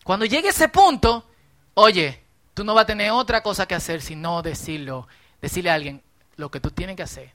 cuando 0.04 0.26
llegue 0.26 0.48
ese 0.48 0.68
punto, 0.68 1.28
oye, 1.74 2.22
tú 2.54 2.64
no 2.64 2.74
vas 2.74 2.84
a 2.84 2.86
tener 2.86 3.10
otra 3.10 3.42
cosa 3.42 3.66
que 3.66 3.74
hacer 3.74 4.00
sino 4.00 4.42
decirlo, 4.42 5.08
decirle 5.40 5.70
a 5.70 5.74
alguien, 5.74 6.02
lo 6.36 6.50
que 6.50 6.60
tú 6.60 6.70
tienes 6.70 6.96
que 6.96 7.02
hacer 7.02 7.32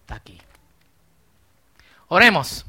está 0.00 0.16
aquí. 0.16 0.40
Oremos. 2.08 2.64